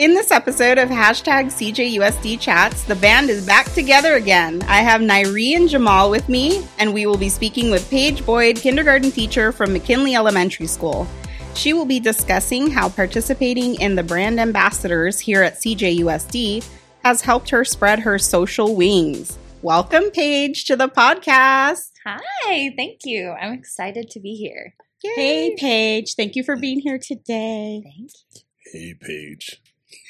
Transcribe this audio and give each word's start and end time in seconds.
In 0.00 0.12
this 0.12 0.32
episode 0.32 0.76
of 0.76 0.88
hashtag 0.88 1.52
CJUSD 1.52 2.40
Chats, 2.40 2.82
the 2.82 2.96
band 2.96 3.30
is 3.30 3.46
back 3.46 3.72
together 3.74 4.14
again. 4.14 4.60
I 4.62 4.78
have 4.78 5.00
Nairi 5.00 5.54
and 5.54 5.68
Jamal 5.68 6.10
with 6.10 6.28
me, 6.28 6.66
and 6.80 6.92
we 6.92 7.06
will 7.06 7.16
be 7.16 7.28
speaking 7.28 7.70
with 7.70 7.88
Paige 7.90 8.26
Boyd, 8.26 8.56
kindergarten 8.56 9.12
teacher 9.12 9.52
from 9.52 9.72
McKinley 9.72 10.16
Elementary 10.16 10.66
School. 10.66 11.06
She 11.54 11.72
will 11.72 11.84
be 11.84 12.00
discussing 12.00 12.72
how 12.72 12.88
participating 12.88 13.76
in 13.76 13.94
the 13.94 14.02
brand 14.02 14.40
ambassadors 14.40 15.20
here 15.20 15.44
at 15.44 15.58
CJUSD 15.58 16.68
has 17.04 17.20
helped 17.20 17.50
her 17.50 17.64
spread 17.64 18.00
her 18.00 18.18
social 18.18 18.74
wings. 18.74 19.38
Welcome, 19.62 20.10
Paige, 20.10 20.64
to 20.64 20.74
the 20.74 20.88
podcast. 20.88 21.92
Hi, 22.04 22.74
thank 22.76 23.02
you. 23.04 23.30
I'm 23.30 23.52
excited 23.52 24.10
to 24.10 24.18
be 24.18 24.34
here. 24.34 24.74
Yay. 25.04 25.12
Hey, 25.14 25.56
Paige. 25.56 26.14
Thank 26.16 26.34
you 26.34 26.42
for 26.42 26.56
being 26.56 26.80
here 26.80 26.98
today. 26.98 27.80
Thank 27.84 28.10
you. 28.10 28.40
Hey, 28.72 28.94
Paige. 29.00 29.60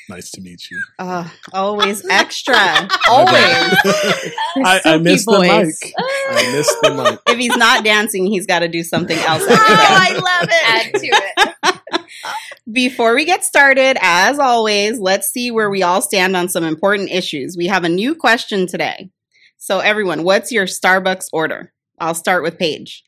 Nice 0.08 0.30
to 0.32 0.40
meet 0.40 0.70
you. 0.70 0.82
Uh, 0.98 1.28
always 1.52 2.04
extra. 2.08 2.54
always. 3.08 3.34
I, 3.36 4.80
I 4.84 4.98
missed 4.98 5.26
the 5.26 5.40
mic. 5.40 5.94
I 6.30 6.52
missed 6.52 6.76
the 6.82 6.94
mic. 6.94 7.20
If 7.34 7.38
he's 7.38 7.56
not 7.56 7.84
dancing, 7.84 8.26
he's 8.26 8.46
got 8.46 8.60
to 8.60 8.68
do 8.68 8.82
something 8.82 9.18
else. 9.18 9.42
oh, 9.46 9.56
I 9.58 10.12
love 10.12 10.48
it. 10.50 10.68
Add 10.68 10.94
to 10.94 11.80
it. 12.02 12.44
Before 12.70 13.14
we 13.14 13.24
get 13.24 13.44
started, 13.44 13.96
as 14.00 14.38
always, 14.38 14.98
let's 14.98 15.28
see 15.28 15.50
where 15.50 15.70
we 15.70 15.82
all 15.82 16.00
stand 16.00 16.36
on 16.36 16.48
some 16.48 16.64
important 16.64 17.10
issues. 17.10 17.56
We 17.56 17.66
have 17.66 17.84
a 17.84 17.88
new 17.88 18.14
question 18.14 18.66
today. 18.66 19.10
So, 19.56 19.80
everyone, 19.80 20.22
what's 20.24 20.52
your 20.52 20.66
Starbucks 20.66 21.28
order? 21.32 21.72
I'll 21.98 22.14
start 22.14 22.42
with 22.42 22.58
Paige. 22.58 23.02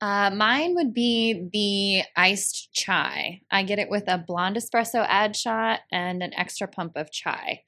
Uh, 0.00 0.30
mine 0.30 0.74
would 0.76 0.94
be 0.94 1.48
the 1.52 2.02
iced 2.16 2.72
chai. 2.72 3.42
I 3.50 3.62
get 3.64 3.78
it 3.78 3.90
with 3.90 4.04
a 4.06 4.16
blonde 4.16 4.56
espresso 4.56 5.04
add 5.06 5.36
shot 5.36 5.80
and 5.92 6.22
an 6.22 6.32
extra 6.34 6.66
pump 6.66 6.92
of 6.96 7.10
chai. 7.12 7.62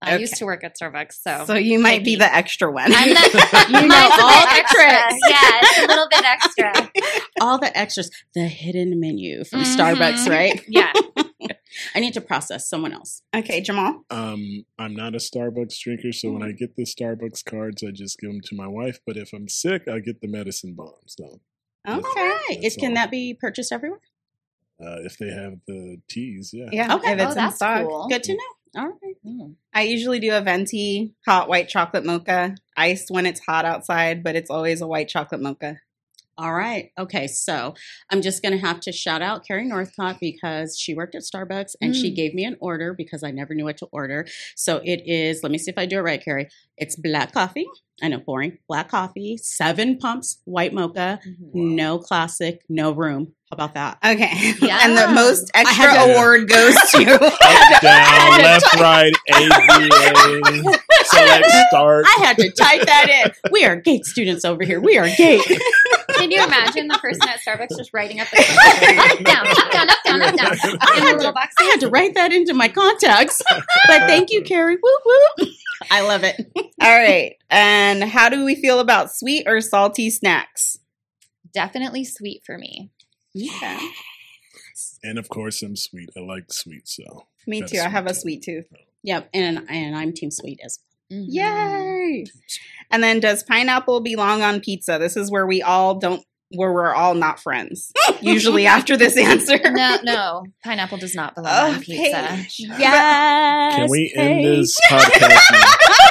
I 0.00 0.14
okay. 0.14 0.20
used 0.20 0.36
to 0.36 0.44
work 0.44 0.62
at 0.62 0.76
Starbucks, 0.80 1.14
so 1.14 1.44
so 1.44 1.54
you 1.54 1.80
might 1.80 1.98
maybe. 1.98 2.04
be 2.04 2.16
the 2.16 2.32
extra 2.32 2.70
one. 2.70 2.92
I'm 2.94 3.08
the, 3.08 3.66
you 3.80 3.86
know 3.88 4.08
all 4.12 4.42
the 4.42 4.56
extras. 4.56 5.20
Yeah, 5.28 5.60
it's 5.60 5.78
a 5.78 5.86
little 5.88 6.06
bit 6.08 6.24
extra. 6.24 6.90
all 7.40 7.58
the 7.58 7.76
extras, 7.76 8.10
the 8.34 8.46
hidden 8.46 9.00
menu 9.00 9.44
from 9.44 9.62
mm-hmm. 9.62 9.80
Starbucks, 9.80 10.28
right? 10.30 10.62
Yeah. 10.68 10.92
I 11.94 12.00
need 12.00 12.14
to 12.14 12.20
process 12.20 12.68
someone 12.68 12.92
else. 12.92 13.22
Okay, 13.34 13.60
Jamal. 13.60 14.04
Um, 14.10 14.64
I'm 14.78 14.94
not 14.94 15.14
a 15.14 15.18
Starbucks 15.18 15.78
drinker, 15.80 16.12
so 16.12 16.30
when 16.30 16.42
I 16.42 16.52
get 16.52 16.76
the 16.76 16.84
Starbucks 16.84 17.44
cards, 17.44 17.82
I 17.82 17.90
just 17.90 18.18
give 18.18 18.30
them 18.30 18.40
to 18.44 18.56
my 18.56 18.66
wife. 18.66 19.00
But 19.06 19.16
if 19.16 19.32
I'm 19.32 19.48
sick, 19.48 19.88
I 19.88 19.98
get 19.98 20.20
the 20.20 20.28
medicine 20.28 20.74
balls. 20.74 21.16
So 21.18 21.40
Okay. 21.88 22.60
It, 22.62 22.76
can 22.78 22.94
that 22.94 23.10
be 23.10 23.34
purchased 23.34 23.72
everywhere? 23.72 24.00
Uh, 24.80 25.02
if 25.02 25.18
they 25.18 25.30
have 25.30 25.54
the 25.66 26.00
teas, 26.08 26.52
yeah. 26.52 26.68
Yeah. 26.70 26.94
Okay. 26.96 27.12
If 27.12 27.20
it's 27.20 27.36
oh, 27.36 27.44
in 27.44 27.50
stock. 27.50 27.86
Cool. 27.86 28.08
Good 28.08 28.22
to 28.24 28.32
know. 28.32 28.80
All 28.82 28.88
right. 29.02 29.16
Mm. 29.26 29.54
I 29.74 29.82
usually 29.82 30.20
do 30.20 30.34
a 30.34 30.40
venti 30.40 31.14
hot 31.26 31.48
white 31.48 31.68
chocolate 31.68 32.04
mocha, 32.04 32.54
iced 32.76 33.10
when 33.10 33.26
it's 33.26 33.40
hot 33.40 33.64
outside, 33.64 34.22
but 34.22 34.36
it's 34.36 34.50
always 34.50 34.80
a 34.80 34.86
white 34.86 35.08
chocolate 35.08 35.40
mocha. 35.40 35.78
All 36.36 36.54
right. 36.54 36.92
Okay. 36.96 37.26
So 37.26 37.74
I'm 38.10 38.22
just 38.22 38.42
going 38.42 38.52
to 38.52 38.64
have 38.64 38.78
to 38.80 38.92
shout 38.92 39.22
out 39.22 39.44
Carrie 39.44 39.66
Northcott 39.66 40.20
because 40.20 40.78
she 40.78 40.94
worked 40.94 41.16
at 41.16 41.22
Starbucks 41.22 41.74
and 41.80 41.92
mm. 41.92 42.00
she 42.00 42.14
gave 42.14 42.32
me 42.32 42.44
an 42.44 42.56
order 42.60 42.94
because 42.94 43.24
I 43.24 43.32
never 43.32 43.54
knew 43.54 43.64
what 43.64 43.78
to 43.78 43.86
order. 43.86 44.24
So 44.54 44.80
it 44.84 45.02
is, 45.04 45.42
let 45.42 45.50
me 45.50 45.58
see 45.58 45.72
if 45.72 45.78
I 45.78 45.86
do 45.86 45.98
it 45.98 46.02
right, 46.02 46.24
Carrie. 46.24 46.48
It's 46.78 46.96
black 46.96 47.32
coffee. 47.32 47.66
I 48.00 48.08
know, 48.08 48.18
boring. 48.18 48.58
Black 48.68 48.88
coffee, 48.88 49.36
seven 49.38 49.98
pumps, 49.98 50.40
white 50.44 50.72
mocha, 50.72 51.18
mm-hmm. 51.26 51.74
no 51.74 51.98
classic, 51.98 52.62
no 52.68 52.92
room. 52.92 53.32
How 53.50 53.54
about 53.54 53.74
that? 53.74 53.98
Okay. 54.04 54.52
Yeah. 54.60 54.78
and 54.84 54.96
the 54.96 55.08
most 55.08 55.50
extra 55.54 55.94
to, 55.94 56.00
award 56.00 56.48
goes 56.48 56.74
to 56.92 57.14
up, 57.14 57.82
down, 57.82 58.40
left, 58.42 58.74
right, 58.74 59.12
A, 59.30 59.48
B, 59.48 59.90
A. 59.90 60.78
Select, 61.04 61.46
start. 61.68 62.04
I 62.06 62.24
had 62.24 62.36
to 62.36 62.50
type 62.52 62.86
that 62.86 63.08
in. 63.08 63.50
We 63.50 63.64
are 63.64 63.74
GATE 63.74 64.04
students 64.04 64.44
over 64.44 64.62
here. 64.64 64.80
We 64.80 64.96
are 64.96 65.08
GATE. 65.08 65.60
Can 66.10 66.30
you 66.30 66.44
imagine 66.44 66.86
the 66.86 66.98
person 66.98 67.22
at 67.28 67.40
Starbucks 67.40 67.76
just 67.76 67.92
writing 67.92 68.20
up 68.20 68.28
the 68.30 68.38
up, 68.38 69.24
down, 69.24 69.46
up, 69.46 69.72
down, 69.72 69.90
up, 69.90 69.98
down, 70.04 70.22
up, 70.22 70.36
down, 70.36 70.78
I 70.80 71.00
had, 71.00 71.18
to, 71.20 71.32
I 71.36 71.64
had 71.64 71.80
to 71.80 71.88
write 71.88 72.14
that 72.14 72.32
into 72.32 72.54
my 72.54 72.68
contacts. 72.68 73.42
But 73.50 74.06
thank 74.06 74.30
you, 74.30 74.42
Carrie. 74.42 74.76
Woo 74.80 74.98
woo. 75.04 75.46
I 75.90 76.02
love 76.02 76.24
it. 76.24 76.50
All 76.56 76.98
right. 76.98 77.36
And 77.50 78.04
how 78.04 78.28
do 78.28 78.44
we 78.44 78.54
feel 78.54 78.80
about 78.80 79.12
sweet 79.12 79.46
or 79.46 79.60
salty 79.60 80.10
snacks? 80.10 80.78
Definitely 81.52 82.04
sweet 82.04 82.42
for 82.44 82.58
me. 82.58 82.90
Yeah. 83.34 83.80
And 85.02 85.18
of 85.18 85.28
course, 85.28 85.62
I'm 85.62 85.76
sweet. 85.76 86.10
I 86.16 86.20
like 86.20 86.52
sweet, 86.52 86.88
so. 86.88 87.26
Me 87.46 87.62
too. 87.62 87.78
I 87.78 87.88
have 87.88 88.06
a 88.06 88.14
sweet 88.14 88.42
tooth. 88.42 88.66
Yep, 89.02 89.30
and 89.32 89.64
and 89.68 89.96
I'm 89.96 90.12
team 90.12 90.30
sweet 90.30 90.60
as 90.64 90.78
well. 91.10 91.20
Mm-hmm. 91.20 91.30
Yay! 91.30 92.26
And 92.90 93.02
then, 93.02 93.20
does 93.20 93.42
pineapple 93.42 94.00
belong 94.00 94.42
on 94.42 94.60
pizza? 94.60 94.98
This 94.98 95.16
is 95.16 95.30
where 95.30 95.46
we 95.46 95.62
all 95.62 95.94
don't, 95.94 96.22
where 96.50 96.72
we're 96.72 96.94
all 96.94 97.14
not 97.14 97.40
friends. 97.40 97.92
Usually, 98.20 98.66
after 98.66 98.96
this 98.96 99.16
answer, 99.16 99.58
no, 99.64 99.98
no, 100.02 100.46
pineapple 100.64 100.98
does 100.98 101.14
not 101.14 101.34
belong 101.34 101.52
oh, 101.52 101.72
on 101.74 101.80
pizza. 101.80 102.38
Yes. 102.58 103.76
Can 103.76 103.90
we 103.90 104.12
end 104.16 104.44
this 104.44 104.78
podcast? 104.90 106.04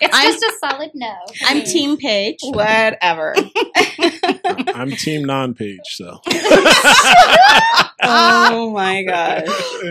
It's 0.00 0.16
I'm, 0.16 0.32
just 0.32 0.42
a 0.42 0.52
solid 0.58 0.90
no. 0.94 1.14
I'm 1.44 1.62
Team 1.62 1.98
Paige. 1.98 2.38
Whatever. 2.42 3.34
I'm 4.74 4.92
Team 4.92 5.24
Non 5.24 5.52
Paige. 5.52 5.80
So. 5.84 6.20
oh 8.02 8.70
my 8.72 9.02
gosh. 9.02 9.46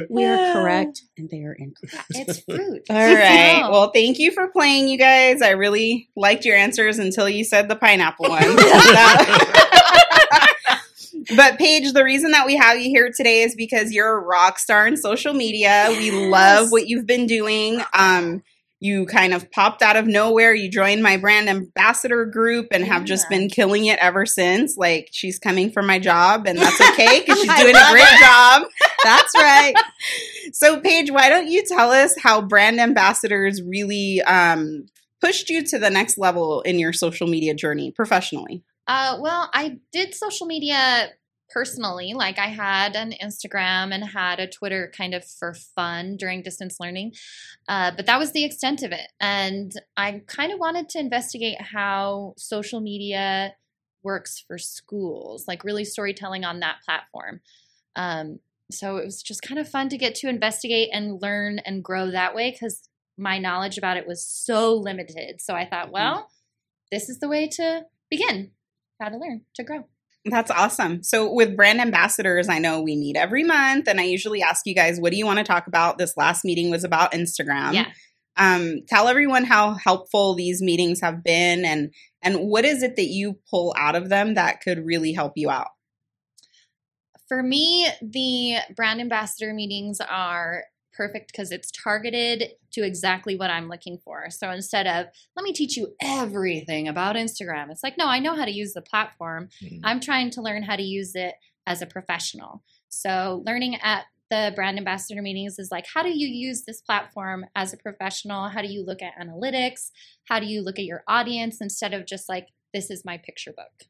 We 0.09 0.25
are 0.25 0.53
correct 0.53 1.03
and 1.17 1.29
they 1.29 1.43
are 1.43 1.53
incorrect. 1.53 2.05
It's 2.09 2.39
fruit. 2.39 2.81
All 2.89 2.95
right. 2.95 3.69
Well, 3.69 3.91
thank 3.91 4.17
you 4.17 4.31
for 4.31 4.47
playing, 4.47 4.87
you 4.87 4.97
guys. 4.97 5.43
I 5.43 5.51
really 5.51 6.09
liked 6.15 6.43
your 6.43 6.55
answers 6.55 6.97
until 6.97 7.29
you 7.29 7.43
said 7.43 7.69
the 7.69 7.75
pineapple 7.75 8.29
one. 8.29 8.41
But 11.35 11.59
Paige, 11.59 11.93
the 11.93 12.03
reason 12.03 12.31
that 12.31 12.47
we 12.47 12.55
have 12.55 12.79
you 12.79 12.89
here 12.89 13.11
today 13.15 13.43
is 13.43 13.53
because 13.53 13.91
you're 13.91 14.17
a 14.17 14.19
rock 14.19 14.57
star 14.57 14.87
in 14.87 14.97
social 14.97 15.33
media. 15.33 15.89
Yes. 15.89 15.99
We 15.99 16.27
love 16.27 16.71
what 16.71 16.87
you've 16.87 17.05
been 17.05 17.27
doing. 17.27 17.81
Um, 17.93 18.41
you 18.79 19.05
kind 19.05 19.33
of 19.33 19.51
popped 19.51 19.81
out 19.81 19.97
of 19.97 20.07
nowhere. 20.07 20.53
You 20.53 20.69
joined 20.69 21.03
my 21.03 21.17
brand 21.17 21.49
ambassador 21.49 22.25
group 22.25 22.67
and 22.71 22.85
have 22.85 23.03
just 23.03 23.27
been 23.29 23.49
killing 23.49 23.85
it 23.85 23.99
ever 23.99 24.25
since. 24.25 24.77
Like 24.77 25.09
she's 25.11 25.37
coming 25.37 25.71
for 25.71 25.81
my 25.81 25.99
job, 25.99 26.47
and 26.47 26.57
that's 26.57 26.79
okay 26.79 27.19
because 27.19 27.41
she's 27.41 27.55
doing 27.59 27.75
a 27.75 27.91
great 27.91 28.03
it. 28.03 28.19
job. 28.19 28.63
That's 29.03 29.33
right. 29.33 29.73
so, 30.51 30.81
Paige, 30.81 31.09
why 31.09 31.29
don't 31.29 31.47
you 31.47 31.63
tell 31.65 31.91
us 31.91 32.15
how 32.21 32.41
brand 32.41 32.81
ambassadors 32.81 33.61
really 33.61 34.21
um, 34.23 34.87
pushed 35.21 35.49
you 35.49 35.63
to 35.67 35.79
the 35.79 35.89
next 35.89 36.17
level 36.17 36.61
in 36.61 36.79
your 36.79 36.91
social 36.91 37.25
media 37.25 37.53
journey 37.53 37.91
professionally? 37.91 38.61
Uh, 38.87 39.17
well, 39.21 39.49
I 39.53 39.77
did 39.93 40.15
social 40.15 40.47
media 40.47 41.09
personally. 41.51 42.13
Like 42.13 42.37
I 42.37 42.47
had 42.47 42.95
an 42.95 43.13
Instagram 43.21 43.93
and 43.93 44.03
had 44.03 44.39
a 44.39 44.47
Twitter 44.47 44.91
kind 44.95 45.13
of 45.13 45.25
for 45.25 45.53
fun 45.53 46.17
during 46.17 46.41
distance 46.41 46.77
learning. 46.79 47.13
Uh, 47.67 47.91
but 47.95 48.05
that 48.05 48.19
was 48.19 48.31
the 48.31 48.45
extent 48.45 48.83
of 48.83 48.91
it. 48.91 49.11
And 49.19 49.71
I 49.97 50.21
kind 50.27 50.51
of 50.51 50.59
wanted 50.59 50.89
to 50.89 50.99
investigate 50.99 51.61
how 51.61 52.33
social 52.37 52.79
media 52.79 53.53
works 54.03 54.43
for 54.47 54.57
schools, 54.57 55.45
like 55.47 55.63
really 55.63 55.85
storytelling 55.85 56.45
on 56.45 56.59
that 56.59 56.77
platform. 56.85 57.41
Um, 57.95 58.39
so 58.71 58.97
it 58.97 59.05
was 59.05 59.21
just 59.21 59.41
kind 59.41 59.59
of 59.59 59.67
fun 59.67 59.89
to 59.89 59.97
get 59.97 60.15
to 60.15 60.29
investigate 60.29 60.89
and 60.93 61.21
learn 61.21 61.59
and 61.59 61.83
grow 61.83 62.11
that 62.11 62.35
way 62.35 62.51
because 62.51 62.87
my 63.17 63.39
knowledge 63.39 63.77
about 63.77 63.97
it 63.97 64.07
was 64.07 64.25
so 64.25 64.75
limited. 64.75 65.41
So 65.41 65.53
I 65.53 65.65
thought, 65.65 65.85
mm-hmm. 65.85 65.93
well, 65.93 66.29
this 66.91 67.09
is 67.09 67.19
the 67.19 67.27
way 67.27 67.47
to 67.53 67.85
begin 68.09 68.51
how 69.01 69.09
to 69.09 69.17
learn 69.17 69.41
to 69.55 69.63
grow. 69.63 69.85
That's 70.25 70.51
awesome. 70.51 71.01
So, 71.01 71.31
with 71.31 71.55
brand 71.55 71.79
ambassadors, 71.79 72.49
I 72.49 72.59
know 72.59 72.81
we 72.81 72.95
meet 72.95 73.15
every 73.15 73.43
month, 73.43 73.87
and 73.87 73.99
I 73.99 74.03
usually 74.03 74.41
ask 74.41 74.65
you 74.65 74.75
guys, 74.75 74.99
what 74.99 75.11
do 75.11 75.17
you 75.17 75.25
want 75.25 75.39
to 75.39 75.45
talk 75.45 75.67
about? 75.67 75.97
This 75.97 76.17
last 76.17 76.43
meeting 76.43 76.69
was 76.69 76.83
about 76.83 77.13
Instagram. 77.13 77.73
Yeah. 77.73 77.87
Um, 78.35 78.81
tell 78.87 79.07
everyone 79.07 79.45
how 79.45 79.73
helpful 79.73 80.33
these 80.33 80.61
meetings 80.61 81.01
have 81.01 81.23
been, 81.23 81.63
and 81.63 81.93
and 82.21 82.49
what 82.49 82.65
is 82.65 82.83
it 82.83 82.97
that 82.97 83.07
you 83.07 83.39
pull 83.49 83.73
out 83.77 83.95
of 83.95 84.09
them 84.09 84.33
that 84.33 84.61
could 84.61 84.85
really 84.85 85.13
help 85.13 85.33
you 85.35 85.49
out. 85.49 85.69
For 87.29 87.41
me, 87.41 87.87
the 88.01 88.57
brand 88.75 88.99
ambassador 88.99 89.53
meetings 89.53 89.99
are 90.01 90.63
perfect 90.99 91.31
because 91.31 91.49
it's 91.49 91.71
targeted 91.71 92.49
to 92.73 92.85
exactly 92.85 93.37
what 93.37 93.49
I'm 93.49 93.69
looking 93.69 93.97
for. 94.03 94.29
So 94.29 94.51
instead 94.51 94.85
of, 94.85 95.05
let 95.37 95.43
me 95.43 95.53
teach 95.53 95.77
you 95.77 95.95
everything 96.01 96.89
about 96.89 97.15
Instagram, 97.15 97.71
it's 97.71 97.83
like, 97.83 97.97
no, 97.97 98.07
I 98.07 98.19
know 98.19 98.35
how 98.35 98.43
to 98.43 98.51
use 98.51 98.73
the 98.73 98.81
platform. 98.81 99.47
Mm-hmm. 99.63 99.85
I'm 99.85 100.01
trying 100.01 100.29
to 100.31 100.41
learn 100.41 100.61
how 100.61 100.75
to 100.75 100.83
use 100.83 101.15
it 101.15 101.35
as 101.65 101.81
a 101.81 101.85
professional. 101.85 102.63
So 102.89 103.41
learning 103.45 103.77
at 103.81 104.07
the 104.29 104.51
brand 104.55 104.77
ambassador 104.77 105.21
meetings 105.21 105.57
is 105.57 105.71
like, 105.71 105.85
how 105.93 106.03
do 106.03 106.09
you 106.09 106.27
use 106.27 106.65
this 106.65 106.81
platform 106.81 107.45
as 107.55 107.71
a 107.71 107.77
professional? 107.77 108.49
How 108.49 108.61
do 108.61 108.67
you 108.67 108.83
look 108.85 109.01
at 109.01 109.17
analytics? 109.17 109.91
How 110.25 110.41
do 110.41 110.47
you 110.47 110.61
look 110.61 110.79
at 110.79 110.85
your 110.85 111.03
audience 111.07 111.61
instead 111.61 111.93
of 111.93 112.05
just 112.05 112.27
like, 112.27 112.47
this 112.73 112.91
is 112.91 113.05
my 113.05 113.17
picture 113.17 113.53
book? 113.55 113.87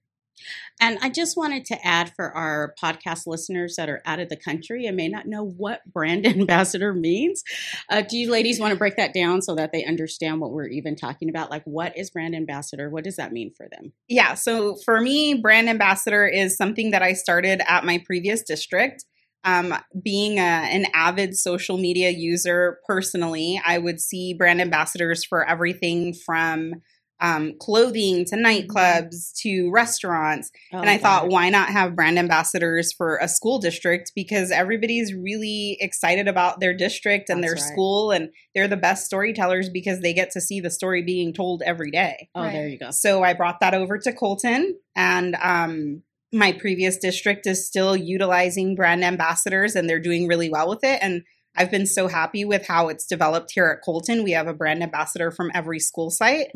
And 0.79 0.97
I 1.01 1.09
just 1.09 1.35
wanted 1.35 1.65
to 1.65 1.85
add 1.85 2.13
for 2.15 2.31
our 2.31 2.73
podcast 2.81 3.27
listeners 3.27 3.75
that 3.75 3.89
are 3.89 4.01
out 4.05 4.19
of 4.19 4.29
the 4.29 4.37
country 4.37 4.85
and 4.85 4.95
may 4.95 5.09
not 5.09 5.27
know 5.27 5.43
what 5.43 5.81
brand 5.91 6.25
ambassador 6.25 6.93
means. 6.93 7.43
Uh, 7.89 8.01
do 8.01 8.17
you 8.17 8.31
ladies 8.31 8.59
want 8.59 8.71
to 8.71 8.77
break 8.77 8.95
that 8.95 9.13
down 9.13 9.41
so 9.41 9.55
that 9.55 9.71
they 9.71 9.85
understand 9.85 10.39
what 10.39 10.51
we're 10.51 10.67
even 10.67 10.95
talking 10.95 11.29
about? 11.29 11.51
Like, 11.51 11.63
what 11.65 11.97
is 11.97 12.09
brand 12.09 12.35
ambassador? 12.35 12.89
What 12.89 13.03
does 13.03 13.17
that 13.17 13.33
mean 13.33 13.51
for 13.55 13.67
them? 13.69 13.93
Yeah. 14.07 14.35
So 14.35 14.75
for 14.85 15.01
me, 15.01 15.35
brand 15.35 15.69
ambassador 15.69 16.27
is 16.27 16.55
something 16.55 16.91
that 16.91 17.01
I 17.01 17.13
started 17.13 17.61
at 17.67 17.85
my 17.85 18.01
previous 18.05 18.43
district. 18.43 19.05
Um, 19.45 19.73
being 20.03 20.37
a, 20.37 20.41
an 20.41 20.87
avid 20.93 21.37
social 21.37 21.77
media 21.77 22.09
user 22.09 22.79
personally, 22.85 23.61
I 23.65 23.77
would 23.77 24.01
see 24.01 24.33
brand 24.33 24.59
ambassadors 24.59 25.23
for 25.23 25.47
everything 25.47 26.13
from 26.13 26.73
um, 27.21 27.53
clothing 27.59 28.25
to 28.25 28.35
nightclubs 28.35 29.33
to 29.41 29.69
restaurants. 29.71 30.51
Oh, 30.73 30.79
and 30.79 30.89
I 30.89 30.97
thought, 30.97 31.27
why 31.29 31.49
not 31.49 31.69
have 31.69 31.95
brand 31.95 32.17
ambassadors 32.19 32.93
for 32.93 33.17
a 33.17 33.27
school 33.27 33.59
district? 33.59 34.11
Because 34.15 34.51
everybody's 34.51 35.13
really 35.13 35.77
excited 35.79 36.27
about 36.27 36.59
their 36.59 36.73
district 36.73 37.29
and 37.29 37.43
That's 37.43 37.53
their 37.55 37.63
right. 37.63 37.73
school, 37.73 38.11
and 38.11 38.29
they're 38.55 38.67
the 38.67 38.77
best 38.77 39.05
storytellers 39.05 39.69
because 39.69 39.99
they 40.01 40.13
get 40.13 40.31
to 40.31 40.41
see 40.41 40.59
the 40.59 40.69
story 40.69 41.01
being 41.01 41.33
told 41.33 41.61
every 41.65 41.91
day. 41.91 42.29
oh, 42.35 42.41
Right. 42.43 42.53
there 42.53 42.67
you 42.67 42.79
go. 42.79 42.91
So 42.91 43.23
I 43.23 43.33
brought 43.33 43.59
that 43.59 43.73
over 43.73 43.97
to 43.97 44.13
Colton, 44.13 44.77
and 44.95 45.35
um, 45.41 46.03
my 46.31 46.51
previous 46.53 46.97
district 46.97 47.47
is 47.47 47.65
still 47.65 47.95
utilizing 47.95 48.75
brand 48.75 49.03
ambassadors, 49.03 49.75
and 49.75 49.89
they're 49.89 49.99
doing 49.99 50.27
really 50.27 50.49
well 50.49 50.69
with 50.69 50.83
it. 50.83 50.99
And 51.01 51.23
I've 51.59 51.69
been 51.69 51.85
so 51.85 52.07
happy 52.07 52.45
with 52.45 52.65
how 52.65 52.87
it's 52.87 53.05
developed 53.05 53.51
here 53.53 53.65
at 53.67 53.83
Colton. 53.83 54.23
We 54.23 54.31
have 54.31 54.47
a 54.47 54.53
brand 54.53 54.81
ambassador 54.81 55.29
from 55.29 55.51
every 55.53 55.79
school 55.79 56.09
site. 56.09 56.47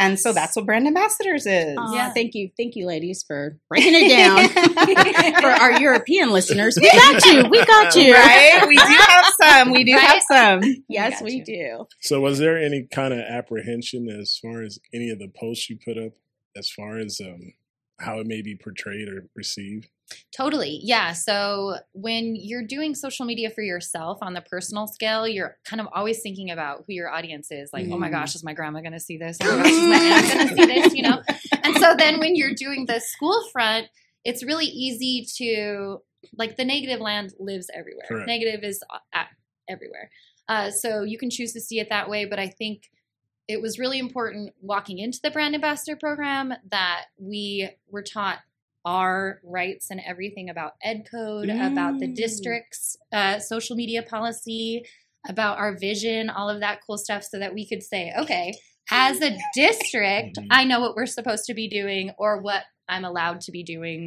And 0.00 0.18
so 0.18 0.32
that's 0.32 0.56
what 0.56 0.66
brand 0.66 0.88
ambassadors 0.88 1.46
is. 1.46 1.76
Aw, 1.78 1.94
Yeah. 1.94 2.12
Thank 2.12 2.34
you. 2.34 2.50
Thank 2.56 2.74
you, 2.74 2.84
ladies, 2.84 3.22
for 3.24 3.56
breaking 3.68 3.92
it 3.94 4.08
down. 4.08 4.48
for 5.40 5.48
our 5.48 5.80
European 5.80 6.32
listeners, 6.32 6.76
we 6.80 6.90
got 6.90 7.24
you. 7.24 7.48
We 7.48 7.64
got 7.64 7.94
you. 7.94 8.12
right? 8.12 8.64
We 8.66 8.76
do 8.76 8.82
have 8.82 9.32
some. 9.42 9.70
We 9.70 9.84
do 9.84 9.92
have 9.92 10.22
some. 10.28 10.60
Yes, 10.88 11.20
got 11.20 11.22
we 11.22 11.40
do. 11.40 11.86
So, 12.00 12.20
was 12.20 12.38
there 12.40 12.58
any 12.58 12.88
kind 12.92 13.14
of 13.14 13.20
apprehension 13.20 14.08
as 14.08 14.36
far 14.42 14.62
as 14.62 14.78
any 14.92 15.10
of 15.10 15.20
the 15.20 15.28
posts 15.28 15.70
you 15.70 15.78
put 15.84 15.96
up, 15.96 16.14
as 16.56 16.68
far 16.68 16.98
as 16.98 17.20
um, 17.24 17.52
how 18.00 18.18
it 18.18 18.26
may 18.26 18.42
be 18.42 18.56
portrayed 18.56 19.08
or 19.08 19.28
received? 19.36 19.88
Totally. 20.36 20.80
Yeah. 20.82 21.12
So 21.12 21.76
when 21.92 22.36
you're 22.36 22.66
doing 22.66 22.94
social 22.94 23.26
media 23.26 23.50
for 23.50 23.62
yourself 23.62 24.18
on 24.22 24.34
the 24.34 24.40
personal 24.40 24.86
scale, 24.86 25.26
you're 25.26 25.56
kind 25.64 25.80
of 25.80 25.88
always 25.94 26.20
thinking 26.22 26.50
about 26.50 26.84
who 26.86 26.92
your 26.94 27.10
audience 27.10 27.50
is. 27.50 27.70
Like, 27.72 27.86
oh 27.90 27.98
my 27.98 28.08
Mm. 28.08 28.12
gosh, 28.12 28.34
is 28.34 28.44
my 28.44 28.52
grandma 28.54 28.80
going 28.80 28.92
to 28.92 29.00
see 29.00 29.16
this? 29.18 29.38
Oh 29.42 29.56
my 29.56 29.62
gosh, 29.62 29.72
is 29.72 29.88
my 29.88 29.96
aunt 29.96 30.28
going 30.28 30.48
to 30.48 30.54
see 30.56 30.80
this? 30.80 30.94
You 30.94 31.02
know? 31.02 31.22
And 31.64 31.76
so 31.76 31.94
then 31.96 32.18
when 32.20 32.34
you're 32.36 32.54
doing 32.54 32.86
the 32.86 33.00
school 33.00 33.42
front, 33.52 33.88
it's 34.24 34.42
really 34.42 34.66
easy 34.66 35.26
to, 35.36 35.98
like, 36.36 36.56
the 36.56 36.64
negative 36.64 37.00
land 37.00 37.32
lives 37.38 37.68
everywhere. 37.74 38.06
Correct. 38.08 38.26
Negative 38.26 38.62
is 38.64 38.82
at, 39.12 39.28
everywhere. 39.68 40.10
Uh, 40.48 40.70
so 40.70 41.02
you 41.02 41.18
can 41.18 41.28
choose 41.30 41.52
to 41.52 41.60
see 41.60 41.78
it 41.78 41.88
that 41.90 42.08
way. 42.08 42.24
But 42.24 42.38
I 42.38 42.48
think 42.48 42.84
it 43.48 43.60
was 43.60 43.78
really 43.78 43.98
important 43.98 44.54
walking 44.60 44.98
into 44.98 45.18
the 45.22 45.30
brand 45.30 45.54
ambassador 45.54 45.96
program 45.96 46.54
that 46.70 47.04
we 47.18 47.68
were 47.90 48.02
taught 48.02 48.38
our 48.88 49.40
rights 49.44 49.90
and 49.90 50.00
everything 50.12 50.48
about 50.54 50.72
ed 50.82 51.00
code 51.10 51.50
about 51.70 51.98
the 52.02 52.08
Mm. 52.08 52.14
district's 52.24 52.96
uh, 53.18 53.38
social 53.38 53.76
media 53.82 54.02
policy 54.02 54.84
about 55.28 55.58
our 55.62 55.72
vision 55.76 56.30
all 56.30 56.48
of 56.54 56.60
that 56.60 56.76
cool 56.86 56.96
stuff 57.06 57.22
so 57.22 57.36
that 57.42 57.52
we 57.58 57.64
could 57.70 57.82
say 57.82 58.04
okay 58.22 58.46
as 58.90 59.20
a 59.20 59.36
district 59.54 60.36
Mhm. 60.38 60.46
i 60.58 60.64
know 60.64 60.80
what 60.84 60.94
we're 60.96 61.12
supposed 61.18 61.44
to 61.50 61.54
be 61.54 61.68
doing 61.80 62.04
or 62.22 62.40
what 62.48 62.62
i'm 62.88 63.04
allowed 63.04 63.38
to 63.46 63.50
be 63.52 63.62
doing 63.62 64.00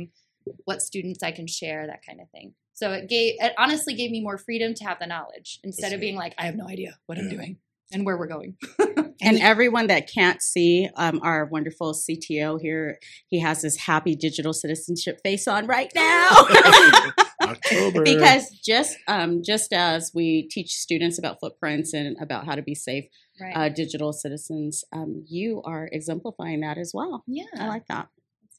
what 0.66 0.82
students 0.82 1.22
i 1.30 1.32
can 1.40 1.48
share 1.60 1.82
that 1.92 2.02
kind 2.08 2.20
of 2.24 2.28
thing 2.36 2.48
so 2.74 2.86
it 2.98 3.04
gave 3.16 3.36
it 3.46 3.54
honestly 3.64 3.94
gave 4.02 4.10
me 4.16 4.22
more 4.30 4.38
freedom 4.48 4.74
to 4.80 4.84
have 4.90 4.98
the 5.00 5.06
knowledge 5.14 5.60
instead 5.64 5.92
of 5.94 6.00
being 6.06 6.16
like 6.24 6.34
i 6.42 6.46
have 6.50 6.56
no 6.64 6.68
idea 6.76 6.92
what 7.08 7.18
i'm 7.20 7.30
doing 7.38 7.54
and 7.94 8.06
where 8.06 8.18
we're 8.18 8.28
going 8.28 8.56
And 9.22 9.38
everyone 9.38 9.88
that 9.88 10.10
can't 10.12 10.42
see 10.42 10.90
um, 10.96 11.20
our 11.24 11.46
wonderful 11.46 11.94
CTO 11.94 12.60
here, 12.60 13.00
he 13.28 13.40
has 13.40 13.62
this 13.62 13.78
happy 13.78 14.16
digital 14.16 14.52
citizenship 14.52 15.20
face 15.24 15.48
on 15.48 15.68
right 15.68 15.92
now. 15.94 16.30
October. 17.42 18.04
because 18.04 18.50
just 18.64 18.98
um, 19.08 19.42
just 19.44 19.74
as 19.74 20.12
we 20.14 20.48
teach 20.50 20.74
students 20.74 21.18
about 21.18 21.40
footprints 21.40 21.92
and 21.94 22.16
about 22.22 22.46
how 22.46 22.54
to 22.54 22.62
be 22.62 22.76
safe 22.76 23.06
right 23.40 23.54
uh, 23.56 23.70
digital 23.70 24.14
citizens, 24.14 24.84
um, 24.94 25.24
you 25.28 25.62
are 25.66 25.90
exemplifying 25.92 26.62
that 26.62 26.78
as 26.78 26.92
well. 26.94 27.24
yeah 27.28 27.46
I 27.58 27.68
like 27.68 27.88
that. 27.88 28.10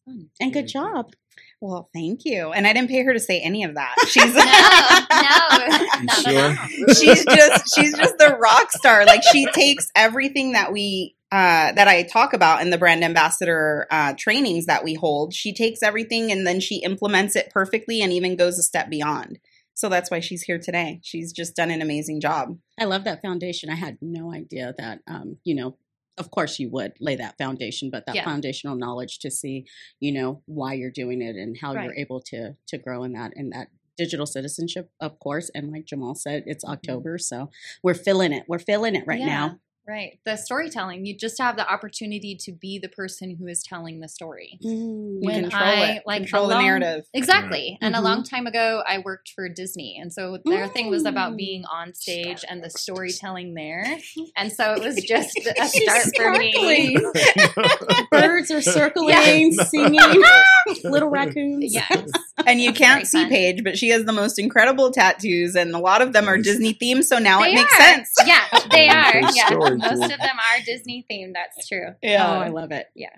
It's 0.07 0.15
fun 0.15 0.31
And 0.41 0.53
good 0.53 0.71
Very 0.73 0.85
cool. 0.85 0.93
job. 0.93 1.13
Well, 1.61 1.89
thank 1.95 2.25
you. 2.25 2.51
And 2.51 2.67
I 2.67 2.73
didn't 2.73 2.91
pay 2.91 3.05
her 3.05 3.13
to 3.13 3.21
say 3.21 3.41
any 3.41 3.63
of 3.65 3.75
that. 3.77 3.95
She's 4.09 4.35
no, 4.35 6.33
no, 6.33 6.55
sure? 6.55 6.95
she's 6.95 7.25
just 7.25 7.75
she's 7.75 7.97
just 7.97 8.19
the 8.19 8.37
rock 8.41 8.73
star. 8.73 9.05
Like 9.07 9.23
she 9.23 9.47
takes 9.47 9.89
everything 9.95 10.53
that 10.53 10.73
we 10.73 11.15
uh, 11.31 11.73
that 11.73 11.89
I 11.89 12.03
talk 12.03 12.33
about 12.33 12.61
in 12.63 12.71
the 12.71 12.79
brand 12.79 13.03
ambassador 13.05 13.87
uh, 13.91 14.13
trainings 14.19 14.67
that 14.67 14.85
we 14.85 14.95
hold. 14.95 15.33
She 15.33 15.55
takes 15.55 15.83
everything 15.83 16.31
and 16.31 16.47
then 16.47 16.61
she 16.61 16.83
implements 16.83 17.37
it 17.37 17.51
perfectly 17.51 18.03
and 18.03 18.13
even 18.13 18.37
goes 18.37 18.59
a 18.59 18.63
step 18.63 18.91
beyond. 18.91 19.39
So 19.75 19.89
that's 19.89 20.11
why 20.11 20.21
she's 20.21 20.43
here 20.43 20.59
today. 20.59 21.01
She's 21.03 21.33
just 21.33 21.57
done 21.57 21.71
an 21.71 21.81
amazing 21.81 22.21
job. 22.21 22.59
I 22.79 22.85
love 22.85 23.05
that 23.05 23.23
foundation. 23.23 23.71
I 23.71 23.75
had 23.77 23.97
no 24.03 24.31
idea 24.33 24.75
that, 24.77 25.01
um, 25.07 25.39
you 25.45 25.55
know, 25.55 25.77
of 26.19 26.31
course 26.31 26.59
you 26.59 26.71
would 26.71 26.93
lay 27.01 27.17
that 27.17 27.39
foundation, 27.39 27.91
but 27.91 28.05
that 28.07 28.17
Yeah. 28.17 28.25
foundational 28.25 28.77
knowledge 28.77 29.19
to 29.21 29.31
see, 29.31 29.67
you 30.01 30.13
know, 30.13 30.43
why 30.47 30.75
you're 30.75 30.91
doing 30.91 31.23
it 31.23 31.37
and 31.37 31.57
how 31.61 31.73
you're 31.75 31.95
able 31.97 32.21
to 32.21 32.57
to 32.69 32.79
grow 32.79 33.03
in 33.05 33.13
that 33.13 33.33
and 33.37 33.53
that 33.53 33.69
digital 33.99 34.27
citizenship, 34.27 34.91
of 35.01 35.19
course. 35.19 35.51
And 35.55 35.71
like 35.71 35.85
Jamal 35.87 36.15
said, 36.15 36.45
it's 36.47 36.65
Mm-hmm. 36.65 36.73
October, 36.73 37.19
so 37.19 37.51
we're 37.83 37.95
filling 37.95 38.33
it. 38.33 38.45
We're 38.49 38.59
filling 38.59 38.95
it 38.97 39.05
right 39.07 39.21
Yeah, 39.21 39.27
now. 39.27 39.59
Right. 39.87 40.21
The 40.25 40.37
storytelling, 40.37 41.05
you 41.07 41.17
just 41.17 41.41
have 41.41 41.57
the 41.57 41.69
opportunity 41.69 42.37
to 42.43 42.53
be 42.53 42.79
the 42.79 42.89
person 42.89 43.37
who 43.37 43.49
is 43.49 43.65
telling 43.65 43.99
the 43.99 44.09
story. 44.09 44.57
You 44.61 45.19
When 45.21 45.43
control 45.43 45.63
I, 45.65 45.91
it, 45.97 46.03
like, 46.07 46.23
control 46.23 46.47
a 46.47 46.55
the 46.55 46.61
narrative. 46.63 47.05
Exactly. 47.13 47.79
And 47.81 47.97
a 47.97 47.99
Mhm. 47.99 48.03
long 48.05 48.23
time 48.23 48.47
ago, 48.47 48.83
I 48.87 48.99
worked 48.99 49.31
for 49.35 49.49
Disney. 49.49 49.99
And 50.01 50.13
so 50.13 50.39
their 50.45 50.69
thing 50.69 50.89
was 50.89 51.05
about 51.05 51.33
Mm. 51.33 51.37
being 51.37 51.65
on 51.65 51.95
stage 51.95 52.39
Star 52.39 52.53
and 52.53 52.61
the 52.61 52.67
Wars 52.67 52.81
storytelling 52.81 53.55
there. 53.55 53.85
And 54.37 54.53
so 54.53 54.73
it 54.75 54.83
was 54.83 54.97
just 55.03 55.37
a 55.39 55.67
start 55.67 56.17
for 56.17 56.33
me. 56.33 56.97
Birds 58.11 58.51
are 58.51 58.63
circling, 58.63 59.09
Yes. 59.09 59.71
singing, 59.71 60.23
little 60.85 61.11
raccoons. 61.11 61.73
Yes. 61.75 62.09
And 62.47 62.61
you 62.61 62.73
can't 62.73 63.07
see 63.07 63.23
fun. 63.23 63.31
Paige, 63.31 63.65
but 63.65 63.77
she 63.79 63.89
has 63.91 64.05
the 64.05 64.13
most 64.13 64.39
incredible 64.39 64.91
tattoos, 64.91 65.55
and 65.55 65.75
a 65.75 65.79
lot 65.79 66.03
of 66.03 66.13
them 66.13 66.29
are 66.29 66.39
Disney 66.39 66.75
themed. 66.75 67.05
So 67.05 67.19
now 67.19 67.41
They 67.43 67.51
it 67.51 67.55
makes 67.55 67.75
are. 67.75 67.81
sense. 67.83 68.15
Yeah, 68.27 68.45
they 68.71 68.89
are. 68.89 69.21
Yeah. 69.35 69.49
Story, 69.81 69.97
Most 69.99 70.13
of 70.13 70.19
them 70.19 70.37
are 70.39 70.61
Disney 70.65 71.07
themed. 71.11 71.33
That's 71.35 71.69
true. 71.69 71.89
Oh, 72.05 72.17
I 72.17 72.49
love 72.49 72.73
it. 72.73 72.87
Yeah. 72.95 73.11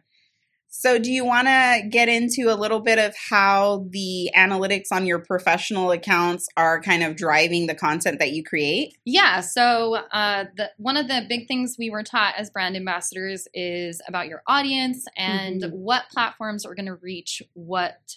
So, 0.76 0.98
do 0.98 1.12
you 1.12 1.24
want 1.24 1.46
to 1.46 1.82
get 1.88 2.08
into 2.08 2.52
a 2.52 2.56
little 2.56 2.80
bit 2.80 2.98
of 2.98 3.14
how 3.30 3.86
the 3.90 4.32
analytics 4.36 4.86
on 4.90 5.06
your 5.06 5.20
professional 5.20 5.92
accounts 5.92 6.48
are 6.56 6.80
kind 6.82 7.04
of 7.04 7.14
driving 7.14 7.68
the 7.68 7.76
content 7.76 8.18
that 8.18 8.32
you 8.32 8.42
create? 8.42 8.96
Yeah. 9.04 9.40
So 9.40 9.94
uh, 9.94 10.46
the 10.56 10.72
one 10.78 10.96
of 10.96 11.06
the 11.06 11.24
big 11.28 11.46
things 11.46 11.76
we 11.78 11.90
were 11.90 12.02
taught 12.02 12.34
as 12.36 12.50
brand 12.50 12.74
ambassadors 12.74 13.46
is 13.54 14.02
about 14.08 14.26
your 14.26 14.42
audience 14.48 15.04
and 15.16 15.62
Mhm. 15.62 15.70
what 15.74 16.08
platforms 16.10 16.66
are 16.66 16.74
going 16.74 16.86
to 16.86 16.96
reach 16.96 17.40
what 17.52 18.16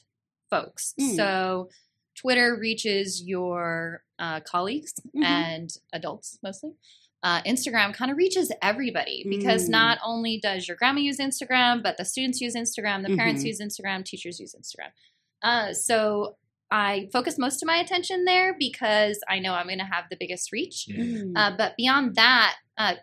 folks. 0.49 0.95
Mm. 0.99 1.15
So 1.15 1.69
Twitter 2.15 2.57
reaches 2.59 3.21
your 3.21 4.03
uh, 4.17 4.39
colleagues 4.39 4.93
Mhm. 5.15 5.23
and 5.23 5.69
adults 5.93 6.39
mostly. 6.41 6.71
Uh, 7.23 7.41
Instagram 7.43 7.93
kind 7.93 8.11
of 8.11 8.17
reaches 8.17 8.51
everybody 8.61 9.25
because 9.27 9.67
Mm. 9.67 9.71
not 9.71 9.97
only 10.03 10.39
does 10.39 10.67
your 10.67 10.77
grandma 10.77 10.99
use 11.01 11.17
Instagram, 11.17 11.81
but 11.81 11.97
the 11.97 12.05
students 12.05 12.39
use 12.39 12.55
Instagram, 12.55 13.05
the 13.07 13.15
parents 13.17 13.43
Mhm. 13.43 13.47
use 13.47 13.59
Instagram, 13.59 14.05
teachers 14.05 14.39
use 14.39 14.53
Instagram. 14.55 14.91
Uh, 15.41 15.73
so 15.73 16.37
I 16.69 17.09
focus 17.11 17.37
most 17.39 17.63
of 17.63 17.67
my 17.67 17.77
attention 17.77 18.25
there 18.25 18.55
because 18.57 19.19
I 19.27 19.39
know 19.39 19.53
I'm 19.53 19.67
going 19.67 19.77
to 19.79 19.85
have 19.85 20.05
the 20.09 20.17
biggest 20.17 20.51
reach. 20.51 20.87
Mm. 20.89 21.33
Uh, 21.35 21.55
but 21.57 21.75
beyond 21.77 22.15
that, 22.15 22.57
uh, 22.77 22.95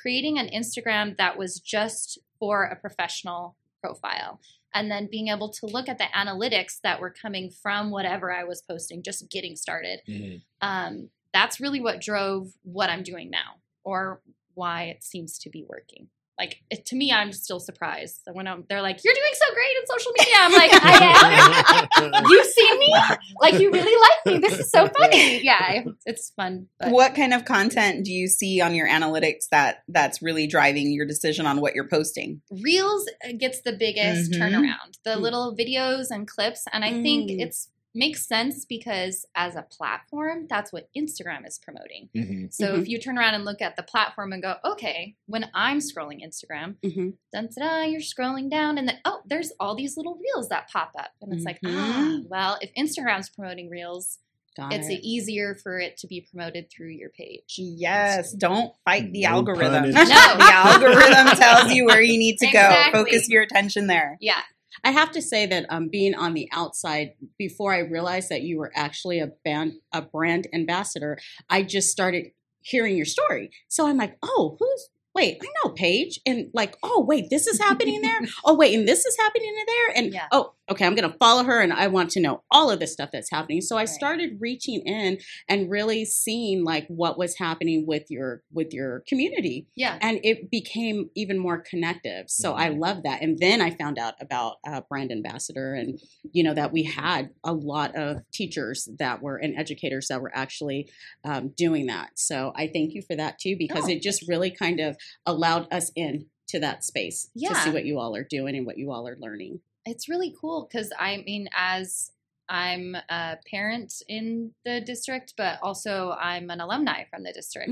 creating 0.00 0.38
an 0.38 0.48
Instagram 0.48 1.16
that 1.18 1.38
was 1.38 1.60
just 1.60 2.18
for 2.40 2.64
a 2.64 2.74
professional 2.76 3.56
profile. 3.80 4.40
And 4.74 4.90
then 4.90 5.06
being 5.10 5.28
able 5.28 5.50
to 5.50 5.66
look 5.66 5.88
at 5.88 5.98
the 5.98 6.04
analytics 6.14 6.80
that 6.82 7.00
were 7.00 7.10
coming 7.10 7.50
from 7.50 7.90
whatever 7.90 8.32
I 8.32 8.44
was 8.44 8.62
posting, 8.62 9.02
just 9.02 9.28
getting 9.30 9.54
started. 9.54 10.00
Mhm. 10.08 10.42
Um, 10.62 11.10
that's 11.32 11.60
really 11.60 11.80
what 11.80 12.00
drove 12.00 12.48
what 12.62 12.90
I'm 12.90 13.02
doing 13.02 13.30
now 13.30 13.56
or 13.84 14.20
why 14.54 14.84
it 14.84 15.02
seems 15.02 15.38
to 15.40 15.50
be 15.50 15.64
working. 15.68 16.08
like 16.38 16.62
it, 16.70 16.86
to 16.86 16.96
me, 16.96 17.12
I'm 17.12 17.30
still 17.30 17.60
surprised. 17.60 18.22
So 18.24 18.32
when 18.32 18.46
I'm, 18.48 18.64
they're 18.68 18.80
like, 18.82 19.04
"You're 19.04 19.14
doing 19.14 19.32
so 19.34 19.54
great 19.54 19.76
in 19.78 19.86
social 19.86 20.12
media," 20.18 20.34
I'm 20.40 20.52
like, 20.52 20.70
"I 20.72 22.18
am." 22.18 22.24
you 22.30 22.44
see 22.44 22.78
me? 22.78 22.94
Like 23.40 23.60
you 23.60 23.70
really 23.70 24.00
like 24.08 24.34
me? 24.34 24.48
This 24.48 24.58
is 24.58 24.70
so 24.70 24.88
funny. 24.88 25.42
Yeah, 25.44 25.84
it's 26.06 26.30
fun. 26.30 26.68
But. 26.80 26.90
What 26.90 27.14
kind 27.14 27.34
of 27.34 27.44
content 27.44 28.04
do 28.06 28.12
you 28.12 28.28
see 28.28 28.60
on 28.60 28.74
your 28.74 28.88
analytics 28.88 29.48
that 29.50 29.82
that's 29.88 30.22
really 30.22 30.46
driving 30.46 30.90
your 30.90 31.06
decision 31.06 31.46
on 31.46 31.60
what 31.60 31.74
you're 31.74 31.88
posting? 31.88 32.40
Reels 32.50 33.08
gets 33.38 33.60
the 33.60 33.72
biggest 33.74 34.32
Mhm. 34.32 34.38
turnaround. 34.40 34.98
The 35.04 35.16
Mm. 35.16 35.20
little 35.20 35.54
videos 35.56 36.06
and 36.10 36.26
clips, 36.26 36.64
and 36.72 36.82
I 36.84 37.02
think 37.02 37.30
Mm. 37.30 37.40
it's 37.42 37.68
makes 37.94 38.26
sense 38.26 38.64
because 38.64 39.26
as 39.34 39.54
a 39.56 39.62
platform, 39.62 40.46
that's 40.48 40.72
what 40.72 40.88
Instagram 40.96 41.46
is 41.46 41.58
promoting. 41.58 42.08
Mhm. 42.14 42.52
So 42.52 42.76
if 42.76 42.88
you 42.88 42.98
turn 42.98 43.18
around 43.18 43.34
and 43.34 43.44
look 43.44 43.60
at 43.60 43.76
the 43.76 43.82
platform 43.82 44.32
and 44.32 44.42
go, 44.42 44.56
okay, 44.64 45.14
when 45.26 45.50
I'm 45.54 45.78
scrolling 45.78 46.24
Instagram, 46.24 46.76
hmm 46.82 47.10
dun 47.32 47.48
da 47.56 47.64
da, 47.80 47.82
you're 47.84 48.00
scrolling 48.00 48.50
down, 48.50 48.78
and 48.78 48.88
then 48.88 48.98
oh, 49.04 49.20
there's 49.26 49.52
all 49.60 49.74
these 49.74 49.96
little 49.96 50.18
reels 50.22 50.48
that 50.48 50.70
pop 50.70 50.92
up, 50.98 51.10
and 51.20 51.32
it's 51.32 51.44
like, 51.44 51.58
ah, 51.66 52.18
well, 52.28 52.58
if 52.60 52.70
Instagram's 52.74 53.28
promoting 53.30 53.68
reels, 53.70 54.18
Got 54.54 54.74
it's 54.74 54.88
it. 54.90 55.00
easier 55.02 55.54
for 55.54 55.78
it 55.78 55.96
to 55.98 56.06
be 56.06 56.20
promoted 56.30 56.70
through 56.70 56.90
your 56.90 57.08
page. 57.08 57.54
Yes, 57.56 58.32
don't 58.32 58.74
fight 58.84 59.10
the 59.10 59.22
No 59.22 59.28
algorithm. 59.30 59.90
no, 59.92 60.04
the 60.04 60.50
algorithm 60.52 61.36
tells 61.38 61.72
you 61.72 61.86
where 61.86 62.02
you 62.02 62.18
need 62.18 62.36
to 62.38 62.46
Exactly. 62.48 62.92
go. 62.92 63.04
Focus 63.04 63.30
your 63.30 63.42
attention 63.42 63.86
there. 63.86 64.18
Yeah, 64.20 64.42
I 64.84 64.90
have 64.90 65.10
to 65.12 65.22
say 65.22 65.46
that 65.46 65.66
um, 65.70 65.88
being 65.88 66.14
on 66.14 66.34
the 66.34 66.48
outside, 66.52 67.12
before 67.38 67.74
I 67.74 67.80
realized 67.80 68.28
that 68.30 68.42
you 68.42 68.58
were 68.58 68.72
actually 68.74 69.18
a 69.20 69.28
band, 69.44 69.74
a 69.92 70.02
brand 70.02 70.46
ambassador, 70.52 71.18
I 71.48 71.62
just 71.62 71.90
started 71.90 72.26
hearing 72.62 72.96
your 72.96 73.06
story. 73.06 73.50
So 73.68 73.86
I'm 73.86 73.98
like, 73.98 74.16
oh, 74.22 74.56
who's? 74.58 74.88
Wait, 75.14 75.38
I 75.42 75.46
know 75.62 75.70
Paige, 75.74 76.20
and 76.24 76.46
like, 76.54 76.74
oh, 76.82 77.04
wait, 77.06 77.28
this 77.28 77.46
is 77.46 77.58
happening 77.58 78.00
there. 78.00 78.20
oh, 78.46 78.54
wait, 78.54 78.78
and 78.78 78.88
this 78.88 79.04
is 79.04 79.14
happening 79.18 79.54
there, 79.66 79.96
and 79.96 80.14
Yeah. 80.14 80.26
oh, 80.32 80.54
okay, 80.72 80.84
I'm 80.84 80.94
gonna 80.94 81.16
follow 81.18 81.44
her, 81.44 81.60
and 81.60 81.72
I 81.72 81.86
want 81.86 82.10
to 82.12 82.20
know 82.20 82.42
all 82.50 82.70
of 82.70 82.80
the 82.80 82.86
stuff 82.86 83.10
that's 83.12 83.30
happening. 83.30 83.60
So 83.60 83.76
I 83.78 83.84
started 83.84 84.38
reaching 84.40 84.80
in 84.84 85.18
and 85.48 85.70
really 85.70 86.04
seeing 86.04 86.64
like 86.64 86.86
what 86.88 87.16
was 87.18 87.38
happening 87.38 87.86
with 87.86 88.10
your 88.10 88.42
with 88.52 88.72
your 88.72 89.04
community. 89.06 89.66
Yeah, 89.76 89.98
and 90.00 90.20
it 90.22 90.50
became 90.50 91.10
even 91.14 91.38
more 91.38 91.58
connective. 91.58 92.28
So 92.28 92.54
i 92.54 92.68
love 92.68 93.02
that. 93.04 93.22
And 93.22 93.38
then 93.38 93.60
i 93.60 93.70
found 93.70 93.98
out 93.98 94.14
about 94.20 94.56
uh, 94.66 94.80
brand 94.88 95.12
ambassador 95.12 95.74
and 95.74 96.00
you 96.32 96.42
know 96.42 96.54
that 96.54 96.72
we 96.72 96.82
had 96.84 97.30
a 97.44 97.52
lot 97.52 97.94
of 97.96 98.18
teachers 98.32 98.88
that 98.98 99.22
were 99.22 99.36
and 99.36 99.56
educators 99.56 100.08
that 100.08 100.20
were 100.20 100.32
actually 100.34 100.90
um, 101.24 101.52
doing 101.56 101.86
that. 101.86 102.10
So 102.16 102.52
i 102.56 102.66
thank 102.66 102.94
you 102.94 103.02
for 103.02 103.16
that 103.16 103.38
too 103.38 103.56
because 103.58 103.84
Oh, 103.84 103.88
it 103.90 104.02
just 104.02 104.26
really 104.28 104.50
kind 104.50 104.80
of 104.80 104.96
allowed 105.26 105.72
us 105.72 105.90
in 105.96 106.26
to 106.48 106.60
that 106.60 106.84
space 106.84 107.28
to 107.54 107.54
see 107.60 107.70
what 107.70 107.84
you 107.84 107.98
all 107.98 108.14
are 108.14 108.26
doing 108.28 108.56
and 108.56 108.66
what 108.66 108.78
you 108.78 108.92
all 108.92 109.08
are 109.08 109.16
learning 109.18 109.60
it's 109.84 110.08
really 110.08 110.34
cool 110.40 110.68
because 110.70 110.92
I 110.98 111.22
mean, 111.26 111.48
as 111.54 112.12
I'm 112.52 112.94
a 113.08 113.38
parent 113.50 113.94
in 114.08 114.50
the 114.66 114.82
district, 114.82 115.32
but 115.38 115.58
also 115.62 116.10
I'm 116.20 116.50
an 116.50 116.60
alumni 116.60 117.04
from 117.10 117.22
the 117.22 117.32
district. 117.32 117.70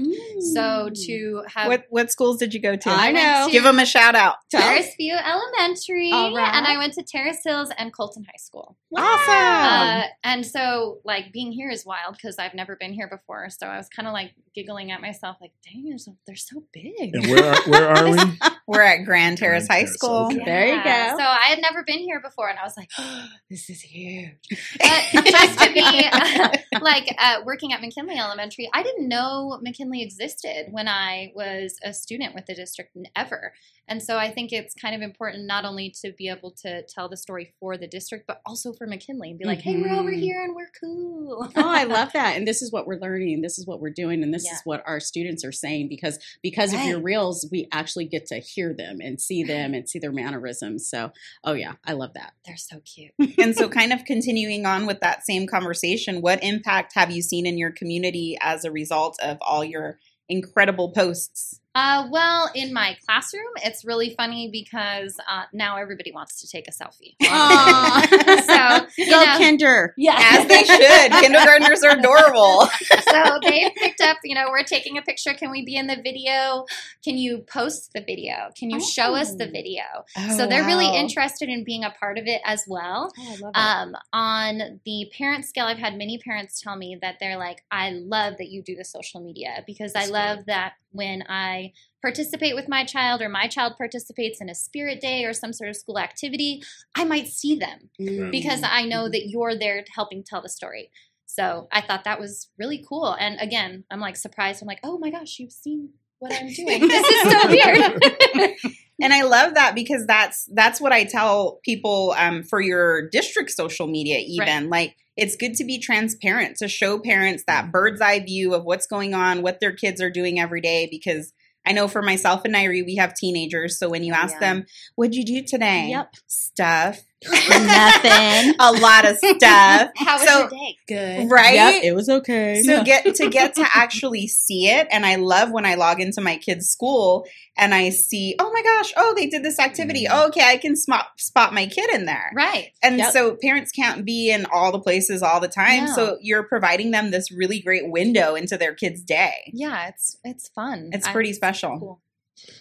So 0.54 0.88
Mm. 0.88 1.06
to 1.06 1.42
have 1.54 1.68
What 1.68 1.84
what 1.90 2.10
schools 2.10 2.38
did 2.38 2.54
you 2.54 2.60
go 2.62 2.74
to? 2.76 2.90
I 2.90 3.12
went 3.12 3.16
know. 3.16 3.46
to 3.46 3.52
Give 3.52 3.62
them 3.62 3.78
a 3.78 3.84
shout 3.84 4.14
out. 4.14 4.36
Terrace 4.50 4.94
View 4.96 5.14
Elementary, 5.14 6.10
All 6.12 6.34
right. 6.34 6.54
and 6.54 6.66
I 6.66 6.78
went 6.78 6.94
to 6.94 7.02
Terrace 7.02 7.40
Hills 7.44 7.68
and 7.76 7.92
Colton 7.92 8.24
High 8.24 8.38
School. 8.38 8.78
Awesome. 8.96 9.34
Uh, 9.34 10.02
and 10.24 10.46
so, 10.46 11.00
like, 11.04 11.32
being 11.32 11.52
here 11.52 11.70
is 11.70 11.84
wild 11.84 12.14
because 12.16 12.38
I've 12.38 12.54
never 12.54 12.74
been 12.76 12.92
here 12.94 13.08
before. 13.08 13.50
So 13.50 13.66
I 13.66 13.76
was 13.76 13.88
kind 13.88 14.08
of 14.08 14.14
like 14.14 14.32
giggling 14.54 14.90
at 14.92 15.00
myself, 15.02 15.36
like, 15.40 15.52
dang, 15.64 15.84
they're 15.88 15.98
so, 15.98 16.16
they're 16.26 16.36
so 16.36 16.64
big. 16.72 17.14
And 17.14 17.26
where 17.30 17.44
are, 17.44 17.62
where 17.70 17.88
are 17.90 18.10
we? 18.10 18.18
We're 18.66 18.82
at 18.82 19.04
Grand 19.04 19.36
Terrace 19.38 19.66
Grand 19.66 19.80
High 19.80 19.84
Terrace, 19.86 19.94
School. 19.94 20.26
okay. 20.26 20.42
There 20.44 20.66
you 20.68 20.82
go. 20.84 21.16
So 21.18 21.24
I 21.24 21.46
had 21.50 21.60
never 21.60 21.82
been 21.84 21.98
here 21.98 22.20
before, 22.20 22.48
and 22.48 22.58
I 22.58 22.62
was 22.62 22.74
like, 22.76 22.88
oh, 22.98 23.26
"This 23.50 23.68
is 23.68 23.80
huge." 23.82 24.69
But 24.78 25.24
just 25.26 25.58
to 25.60 25.72
be 25.72 26.78
like 26.80 27.14
uh, 27.18 27.36
working 27.44 27.72
at 27.72 27.80
McKinley 27.80 28.16
Elementary, 28.18 28.68
I 28.72 28.82
didn't 28.82 29.08
know 29.08 29.58
McKinley 29.62 30.02
existed 30.02 30.66
when 30.70 30.88
I 30.88 31.32
was 31.34 31.76
a 31.82 31.92
student 31.92 32.34
with 32.34 32.46
the 32.46 32.54
district 32.54 32.96
ever. 33.16 33.52
And 33.88 34.00
so 34.00 34.16
I 34.18 34.30
think 34.30 34.52
it's 34.52 34.72
kind 34.74 34.94
of 34.94 35.00
important 35.02 35.46
not 35.46 35.64
only 35.64 35.92
to 36.02 36.12
be 36.16 36.28
able 36.28 36.52
to 36.62 36.84
tell 36.86 37.08
the 37.08 37.16
story 37.16 37.54
for 37.58 37.76
the 37.76 37.88
district, 37.88 38.24
but 38.28 38.40
also 38.46 38.72
for 38.72 38.86
McKinley 38.86 39.30
and 39.30 39.38
be 39.38 39.44
like, 39.44 39.60
"Hey, 39.62 39.76
we're 39.76 39.88
over 39.92 40.12
Mhm. 40.12 40.20
here 40.20 40.42
and 40.44 40.54
we're 40.54 40.70
cool." 40.80 41.48
oh, 41.56 41.68
I 41.68 41.82
love 41.98 42.12
that. 42.12 42.36
And 42.36 42.46
this 42.46 42.62
is 42.62 42.70
what 42.70 42.86
we're 42.86 43.00
learning. 43.00 43.40
This 43.42 43.58
is 43.58 43.66
what 43.66 43.80
we're 43.80 43.90
doing. 43.90 44.22
And 44.22 44.32
this 44.32 44.44
Yeah. 44.44 44.52
is 44.54 44.60
what 44.64 44.84
our 44.86 45.00
students 45.00 45.44
are 45.44 45.50
saying 45.50 45.88
because 45.88 46.20
because 46.40 46.72
of 46.72 46.84
your 46.84 46.98
Right. 46.98 47.04
reels, 47.04 47.48
we 47.50 47.66
actually 47.72 48.04
get 48.04 48.26
to 48.26 48.36
hear 48.38 48.72
them 48.72 49.00
and 49.00 49.20
see 49.20 49.42
them 49.42 49.74
and 49.74 49.88
see 49.88 49.98
their 49.98 50.12
mannerisms. 50.12 50.88
So, 50.88 51.10
oh 51.42 51.54
yeah, 51.54 51.74
I 51.84 51.94
love 51.94 52.14
that. 52.14 52.34
They're 52.46 52.56
so 52.56 52.80
cute. 52.84 53.12
and 53.38 53.56
so 53.56 53.68
kind 53.68 53.92
of 53.92 54.04
continuing 54.04 54.59
on 54.66 54.86
with 54.86 55.00
that 55.00 55.24
same 55.24 55.46
conversation, 55.46 56.22
what 56.22 56.42
impact 56.42 56.94
have 56.94 57.10
you 57.10 57.22
seen 57.22 57.46
in 57.46 57.58
your 57.58 57.70
community 57.70 58.36
as 58.40 58.64
a 58.64 58.70
result 58.70 59.16
of 59.22 59.38
all 59.40 59.64
your 59.64 59.98
incredible 60.28 60.92
posts? 60.92 61.59
Uh, 61.72 62.08
well, 62.10 62.50
in 62.54 62.72
my 62.72 62.96
classroom, 63.06 63.52
it's 63.62 63.84
really 63.84 64.12
funny 64.16 64.48
because 64.50 65.16
uh, 65.30 65.44
now 65.52 65.76
everybody 65.76 66.10
wants 66.12 66.40
to 66.40 66.48
take 66.48 66.66
a 66.66 66.72
selfie. 66.72 67.14
Aw. 67.22 68.06
so, 68.86 68.86
you 68.98 69.08
Go 69.08 69.24
know, 69.24 69.38
Kinder. 69.38 69.94
yeah, 69.96 70.16
As 70.18 70.48
they 70.48 70.64
should. 70.64 71.12
Kindergartners 71.20 71.84
are 71.84 71.96
adorable. 71.96 72.66
so 73.02 73.38
they 73.42 73.70
picked 73.76 74.00
up, 74.00 74.16
you 74.24 74.34
know, 74.34 74.46
we're 74.50 74.64
taking 74.64 74.98
a 74.98 75.02
picture. 75.02 75.32
Can 75.32 75.52
we 75.52 75.64
be 75.64 75.76
in 75.76 75.86
the 75.86 75.94
video? 75.94 76.64
Can 77.04 77.16
you 77.16 77.38
post 77.38 77.92
the 77.94 78.00
video? 78.00 78.50
Can 78.58 78.70
you 78.70 78.80
show 78.80 79.14
us 79.14 79.34
the 79.36 79.46
Oh. 79.46 79.50
video? 79.52 79.82
Oh, 80.18 80.36
so 80.36 80.46
they're 80.48 80.64
really 80.64 80.88
interested 80.96 81.48
in 81.48 81.62
being 81.64 81.84
a 81.84 81.90
part 81.90 82.18
of 82.18 82.26
it 82.26 82.40
as 82.44 82.64
well. 82.66 83.12
Oh, 83.16 83.32
I 83.32 83.36
love 83.36 83.52
Um, 83.54 83.96
on 84.12 84.80
the 84.84 85.10
parent 85.16 85.44
scale, 85.44 85.66
I've 85.66 85.78
had 85.78 85.96
many 85.96 86.18
parents 86.18 86.60
tell 86.60 86.74
me 86.76 86.98
that 87.00 87.16
they're 87.20 87.36
like, 87.38 87.62
I 87.70 87.90
love 87.90 88.34
that 88.38 88.48
you 88.48 88.62
do 88.62 88.74
the 88.74 88.84
social 88.84 89.20
media 89.20 89.62
because 89.68 89.94
I 89.94 90.00
That's 90.00 90.10
love 90.10 90.38
that 90.46 90.72
when 90.92 91.22
I 91.28 91.72
participate 92.02 92.54
with 92.54 92.68
my 92.68 92.84
child 92.84 93.20
or 93.22 93.28
my 93.28 93.46
child 93.46 93.74
participates 93.76 94.40
in 94.40 94.48
a 94.48 94.54
spirit 94.54 95.00
day 95.00 95.24
or 95.24 95.32
some 95.32 95.52
sort 95.52 95.70
of 95.70 95.76
school 95.76 95.98
activity, 95.98 96.62
I 96.94 97.04
might 97.04 97.28
see 97.28 97.54
them 97.54 97.90
Mm. 98.00 98.30
because 98.30 98.62
I 98.64 98.84
know 98.84 99.08
that 99.08 99.28
you're 99.28 99.56
there 99.56 99.84
helping 99.94 100.22
tell 100.24 100.42
the 100.42 100.48
story. 100.48 100.90
So 101.26 101.68
I 101.70 101.80
thought 101.80 102.04
that 102.04 102.18
was 102.18 102.48
really 102.58 102.84
cool. 102.88 103.12
And 103.12 103.38
again, 103.40 103.84
I'm 103.90 104.00
like 104.00 104.16
surprised. 104.16 104.62
I'm 104.62 104.66
like, 104.68 104.80
oh 104.82 104.98
my 104.98 105.10
gosh, 105.10 105.38
you've 105.38 105.52
seen 105.52 105.90
what 106.18 106.32
I'm 106.32 106.48
doing. 106.52 106.80
This 106.88 107.06
is 107.06 107.32
so 107.32 107.48
weird. 108.44 108.54
and 109.02 109.12
I 109.12 109.22
love 109.22 109.54
that 109.54 109.74
because 109.74 110.06
that's 110.06 110.48
that's 110.52 110.80
what 110.80 110.92
I 110.92 111.04
tell 111.04 111.60
people 111.64 112.14
um, 112.18 112.42
for 112.42 112.60
your 112.60 113.08
district 113.08 113.50
social 113.50 113.86
media. 113.86 114.18
Even 114.26 114.70
like 114.70 114.96
it's 115.16 115.36
good 115.36 115.54
to 115.54 115.64
be 115.64 115.78
transparent 115.78 116.56
to 116.58 116.68
show 116.68 116.98
parents 116.98 117.44
that 117.46 117.70
bird's 117.72 118.00
eye 118.00 118.20
view 118.20 118.54
of 118.54 118.64
what's 118.64 118.86
going 118.86 119.14
on, 119.14 119.42
what 119.42 119.60
their 119.60 119.72
kids 119.72 120.00
are 120.00 120.10
doing 120.10 120.38
every 120.40 120.60
day. 120.60 120.88
Because 120.90 121.32
I 121.66 121.72
know 121.72 121.88
for 121.88 122.00
myself 122.02 122.42
and 122.44 122.54
Nairi, 122.54 122.84
we 122.84 122.96
have 122.96 123.14
teenagers, 123.14 123.78
so 123.78 123.88
when 123.90 124.02
you 124.02 124.14
ask 124.14 124.34
Yeah. 124.34 124.40
them, 124.40 124.66
"What'd 124.96 125.14
you 125.14 125.24
do 125.24 125.42
today?" 125.42 125.88
Yep. 125.90 126.14
stuff, 126.26 127.02
Nothing. 127.28 128.54
a 128.60 128.72
lot 128.72 129.04
of 129.08 129.16
stuff. 129.18 129.90
How 129.96 130.18
was 130.18 130.28
So- 130.28 130.38
your 130.40 130.48
day? 130.48 130.76
Good. 130.88 131.30
Right? 131.30 131.54
Yep, 131.54 131.84
it 131.84 131.94
was 131.94 132.08
okay. 132.08 132.62
so 132.64 132.82
get 132.84 133.14
to 133.14 133.28
get 133.30 133.54
to 133.54 133.66
actually 133.74 134.26
see 134.26 134.66
it 134.68 134.88
and 134.90 135.06
i 135.06 135.14
love 135.16 135.52
when 135.52 135.64
i 135.64 135.74
log 135.76 136.00
into 136.00 136.20
my 136.20 136.36
kids 136.36 136.68
school 136.68 137.24
and 137.56 137.72
i 137.74 137.90
see 137.90 138.34
oh 138.40 138.50
my 138.52 138.62
gosh 138.62 138.92
oh 138.96 139.14
they 139.16 139.28
did 139.28 139.44
this 139.44 139.60
activity 139.60 140.06
Mhm. 140.06 140.28
okay 140.28 140.42
i 140.50 140.56
can 140.56 140.74
spot 140.74 141.06
spot 141.16 141.54
my 141.54 141.66
kid 141.66 141.90
in 141.94 142.06
there 142.06 142.32
Right. 142.34 142.70
and 142.82 142.98
Yep. 142.98 143.12
so 143.12 143.36
parents 143.40 143.70
can't 143.70 144.04
be 144.04 144.30
in 144.32 144.46
all 144.52 144.72
the 144.72 144.80
places 144.80 145.22
all 145.22 145.38
the 145.40 145.48
time 145.48 145.84
No. 145.86 145.94
so 145.94 146.18
you're 146.20 146.42
providing 146.42 146.90
them 146.90 147.10
this 147.12 147.30
really 147.30 147.60
great 147.60 147.88
window 147.90 148.34
into 148.34 148.56
their 148.56 148.74
kids 148.74 149.02
day 149.02 149.52
Yeah, 149.52 149.88
it's 149.88 150.16
it's 150.24 150.48
fun. 150.48 150.90
it's 150.92 151.06
I- 151.06 151.12
pretty 151.12 151.32
special 151.32 151.78
cool. 151.78 152.00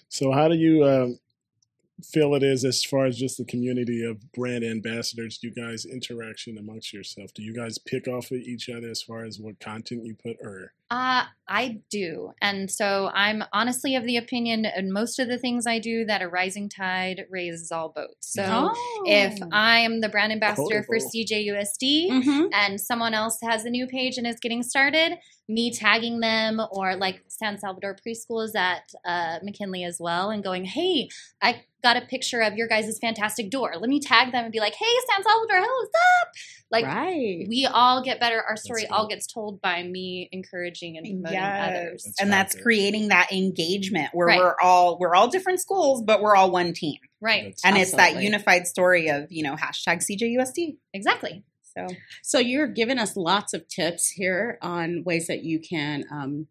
So, 0.10 0.32
how 0.32 0.50
do 0.50 0.56
you 0.56 0.84
um, 0.86 1.20
feel 2.04 2.36
it 2.36 2.44
is 2.44 2.66
as 2.66 2.84
far 2.84 3.06
as 3.06 3.18
just 3.18 3.38
the 3.38 3.46
community 3.46 4.04
of 4.04 4.32
brand 4.32 4.64
ambassadors? 4.64 5.40
You 5.42 5.52
guys 5.52 5.86
interaction 5.86 6.58
amongst 6.58 6.94
yourself. 6.94 7.34
Do 7.34 7.44
you 7.44 7.54
guys 7.54 7.78
pick 7.78 8.08
off 8.08 8.32
of 8.32 8.38
each 8.38 8.70
other 8.70 8.90
as 8.90 9.02
far 9.02 9.24
as 9.24 9.40
what 9.40 9.60
content 9.60 10.06
you 10.06 10.16
put, 10.16 10.38
or 10.42 10.74
Uh, 10.92 11.24
I 11.48 11.82
do. 11.92 12.32
And 12.42 12.70
so 12.70 13.12
I'm 13.14 13.44
honestly 13.54 13.96
of 13.96 14.06
the 14.06 14.18
opinion, 14.18 14.66
and 14.66 14.92
most 14.92 15.20
of 15.20 15.28
the 15.28 15.38
things 15.38 15.68
I 15.68 15.78
do, 15.80 16.06
that 16.06 16.22
a 16.24 16.28
rising 16.28 16.68
tide 16.70 17.26
raises 17.30 17.72
all 17.72 17.90
boats. 17.90 18.34
So 18.34 18.44
Oh. 18.74 19.04
if 19.06 19.38
I 19.52 19.80
am 19.80 20.02
the 20.02 20.10
brand 20.10 20.32
ambassador 20.32 20.82
for 20.84 20.98
Quotable. 20.98 21.12
CJUSD, 21.12 22.10
Mhm. 22.10 22.50
and 22.54 22.82
someone 22.82 23.14
else 23.14 23.38
has 23.44 23.66
a 23.66 23.70
new 23.70 23.86
page 23.88 24.18
and 24.18 24.26
is 24.28 24.40
getting 24.40 24.64
started, 24.64 25.18
me 25.48 25.72
tagging 25.72 26.20
them 26.20 26.62
or 26.72 26.96
like 26.96 27.24
San 27.28 27.58
Salvador 27.60 27.96
Preschool 27.96 28.44
is 28.44 28.56
at 28.56 28.92
uh, 29.06 29.40
McKinley 29.44 29.84
as 29.84 29.98
well 30.00 30.30
and 30.30 30.44
going, 30.44 30.66
hey, 30.66 31.10
I 31.42 31.64
got 31.84 31.98
a 31.98 32.02
picture 32.02 32.42
of 32.42 32.56
your 32.56 32.68
guys' 32.68 32.98
fantastic 33.00 33.50
door. 33.50 33.74
Let 33.80 33.90
me 33.90 34.00
tag 34.00 34.32
them 34.32 34.44
and 34.44 34.52
be 34.52 34.60
like, 34.60 34.76
hey, 34.76 34.86
San 35.12 35.24
Salvador, 35.24 35.58
hey, 35.58 35.68
what's 35.68 35.92
up? 36.22 36.34
Like, 36.72 36.86
right. 36.86 37.46
we 37.50 37.66
all 37.66 38.04
get 38.04 38.20
better. 38.20 38.44
Our 38.44 38.56
story 38.58 38.82
That's 38.82 38.92
all 38.94 39.08
gets 39.08 39.26
told 39.26 39.60
by 39.60 39.82
me 39.82 40.30
encouraging 40.32 40.79
encouraging 40.82 40.98
and 40.98 41.06
promoting 41.06 41.34
Yes. 41.40 41.70
others. 41.70 42.04
That's 42.04 42.22
and 42.22 42.32
that's 42.32 42.56
creating 42.56 43.10
that 43.10 43.32
engagement 43.32 44.10
where 44.14 44.28
Right. 44.28 44.40
we're 44.40 44.56
all 44.62 44.98
we're 45.00 45.16
all 45.16 45.28
different 45.28 45.60
schools, 45.60 46.02
but 46.02 46.22
we're 46.22 46.36
all 46.36 46.52
one 46.52 46.74
team. 46.74 46.98
Right. 47.22 47.44
That's- 47.56 47.62
And 47.64 47.78
it's 47.78 47.92
that 47.94 48.22
unified 48.22 48.68
story 48.68 49.08
of, 49.10 49.32
you 49.32 49.44
know, 49.44 49.56
hashtag 49.56 50.02
CJUSD. 50.04 50.78
Exactly. 50.94 51.44
So 51.76 51.88
So 52.24 52.40
you're 52.40 52.68
giving 52.68 52.98
us 52.98 53.16
lots 53.16 53.54
of 53.54 53.68
tips 53.68 54.10
here 54.10 54.58
on 54.62 55.04
ways 55.04 55.28
that 55.28 55.44
you 55.44 55.60
can, 55.60 56.06
um, 56.12 56.48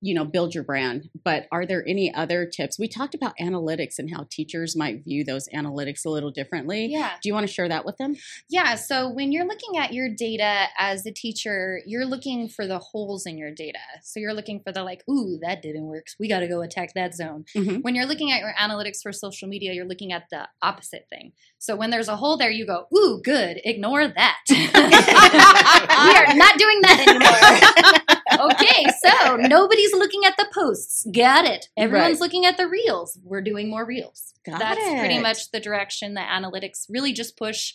you 0.00 0.14
know, 0.14 0.24
build 0.24 0.54
your 0.54 0.64
brand. 0.64 1.10
But 1.24 1.46
are 1.52 1.66
there 1.66 1.84
any 1.86 2.12
other 2.14 2.46
tips? 2.46 2.78
We 2.78 2.88
talked 2.88 3.14
about 3.14 3.34
analytics 3.40 3.98
and 3.98 4.10
how 4.10 4.26
teachers 4.30 4.74
might 4.76 5.04
view 5.04 5.24
those 5.24 5.48
analytics 5.54 6.04
a 6.06 6.10
little 6.10 6.30
differently. 6.30 6.86
Yeah. 6.86 7.12
Do 7.22 7.28
you 7.28 7.34
want 7.34 7.46
to 7.46 7.52
share 7.52 7.68
that 7.68 7.84
with 7.84 7.96
them? 7.98 8.16
Yeah. 8.48 8.76
So 8.76 9.08
when 9.10 9.32
you're 9.32 9.46
looking 9.46 9.76
at 9.78 9.92
your 9.92 10.08
data 10.08 10.66
as 10.78 11.04
a 11.06 11.12
teacher, 11.12 11.80
you're 11.86 12.06
looking 12.06 12.48
for 12.48 12.66
the 12.66 12.78
holes 12.78 13.26
in 13.26 13.36
your 13.36 13.50
data. 13.50 13.78
So 14.02 14.20
you're 14.20 14.34
looking 14.34 14.60
for 14.60 14.72
the 14.72 14.82
like, 14.82 15.02
ooh, 15.08 15.38
that 15.42 15.62
didn't 15.62 15.84
work. 15.84 16.08
So 16.08 16.16
we 16.18 16.28
got 16.28 16.40
to 16.40 16.48
go 16.48 16.62
attack 16.62 16.94
that 16.94 17.14
zone. 17.14 17.44
Mhm. 17.54 17.82
When 17.82 17.94
you're 17.94 18.06
looking 18.06 18.32
at 18.32 18.40
your 18.40 18.54
analytics 18.54 19.02
for 19.02 19.12
social 19.12 19.48
media, 19.48 19.72
you're 19.72 19.84
looking 19.84 20.12
at 20.12 20.24
the 20.30 20.48
opposite 20.62 21.06
thing. 21.10 21.32
So 21.58 21.76
when 21.76 21.90
there's 21.90 22.08
a 22.08 22.16
hole 22.16 22.36
there, 22.38 22.50
you 22.50 22.64
go, 22.66 22.86
ooh, 22.96 23.20
good. 23.22 23.60
Ignore 23.64 24.08
that. 24.08 24.36
we 24.48 24.56
are 24.56 26.34
not 26.34 26.58
doing 26.58 26.80
that 26.82 27.04
anymore. 27.06 28.16
okay, 28.52 28.86
so 29.04 29.36
nobody's 29.36 29.92
looking 29.92 30.24
at 30.24 30.36
the 30.36 30.46
posts. 30.52 31.06
Got 31.12 31.44
it. 31.44 31.66
Everyone's 31.76 32.12
Right. 32.14 32.20
looking 32.20 32.46
at 32.46 32.56
the 32.56 32.66
reels. 32.68 33.18
We're 33.22 33.40
doing 33.42 33.68
more 33.70 33.84
reels. 33.84 34.32
Got 34.46 34.58
That's 34.58 34.80
pretty 35.00 35.18
much 35.18 35.50
the 35.50 35.60
direction 35.60 36.14
the 36.14 36.20
analytics 36.20 36.86
really 36.88 37.12
just 37.12 37.36
push 37.36 37.74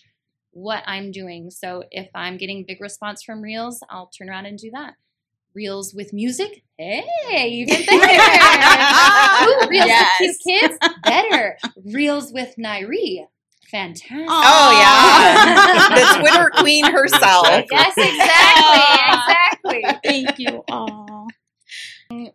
what 0.52 0.84
I'm 0.88 1.12
doing. 1.12 1.52
So 1.52 1.84
if 1.92 2.10
I'm 2.16 2.38
getting 2.38 2.64
big 2.66 2.80
response 2.82 3.24
from 3.24 3.42
reels, 3.42 3.82
I'll 3.90 4.08
turn 4.08 4.30
around 4.30 4.46
and 4.46 4.58
do 4.58 4.72
that. 4.72 4.94
Reels 5.54 5.94
with 5.94 6.12
music? 6.14 6.64
Hey, 6.78 7.50
even 7.50 7.86
better. 7.86 7.96
Ooh, 9.46 9.70
reels 9.70 9.86
Yes. 9.88 10.20
with 10.20 10.38
cute 10.44 10.62
kids? 10.62 10.78
Better. 11.04 11.58
Reels 11.86 12.32
with 12.34 12.56
Nairi? 12.58 13.26
Fantastic. 13.72 14.28
Oh 14.30 14.72
yeah. 14.80 15.96
the 15.96 16.20
Twitter 16.20 16.52
queen 16.58 16.86
herself. 16.86 17.48
Exactly. 17.50 17.72
Yes, 17.76 17.98
exactly, 17.98 19.78
exactly. 19.80 20.00
Thank 20.04 20.40
you. 20.40 20.64
Aw. 20.72 21.28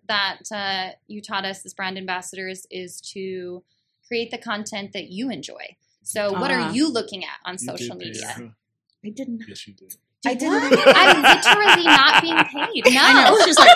that 0.09 0.39
uh, 0.53 0.91
you 1.07 1.21
taught 1.23 1.45
us 1.45 1.65
as 1.65 1.73
brand 1.75 1.97
ambassadors 1.99 2.67
is 2.71 3.01
to 3.13 3.63
create 4.07 4.31
the 4.31 4.39
content 4.39 4.93
that 4.93 5.11
you 5.11 5.31
enjoy. 5.31 5.77
So, 6.03 6.33
what 6.33 6.51
Ah. 6.51 6.55
are 6.71 6.73
you 6.75 6.89
looking 6.93 7.23
at 7.25 7.39
on 7.45 7.57
social 7.59 7.97
did 7.97 8.09
media? 8.09 8.23
that. 8.37 8.51
I 9.05 9.11
didn't. 9.11 9.43
Yes, 9.49 9.67
you 9.69 9.75
did. 9.75 9.95
I 10.27 10.35
didn't. 10.35 10.75
I'm 10.75 11.23
literally 11.23 11.85
not 11.87 12.21
being 12.21 12.37
paid. 12.37 12.93
No. 12.93 13.01
I 13.03 13.25
know. 13.31 13.39
She's 13.47 13.59
like, 13.59 13.71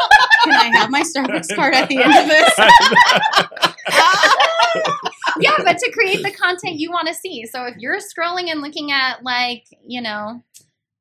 can 0.44 0.52
I 0.52 0.76
have 0.76 0.90
my 0.90 1.02
Starbucks 1.02 1.54
card 1.54 1.74
at 1.74 1.88
the 1.88 2.02
end 2.02 2.12
of 2.12 2.26
this? 2.28 3.73
Yeah, 6.06 6.12
but 6.12 6.16
to 6.16 6.22
create 6.22 6.32
the 6.32 6.38
content 6.38 6.80
you 6.80 6.90
want 6.90 7.08
to 7.08 7.14
see. 7.14 7.46
So 7.46 7.64
if 7.66 7.76
you're 7.78 7.98
scrolling 7.98 8.50
and 8.50 8.60
looking 8.60 8.92
at 8.92 9.22
like, 9.22 9.64
you 9.86 10.00
know, 10.00 10.42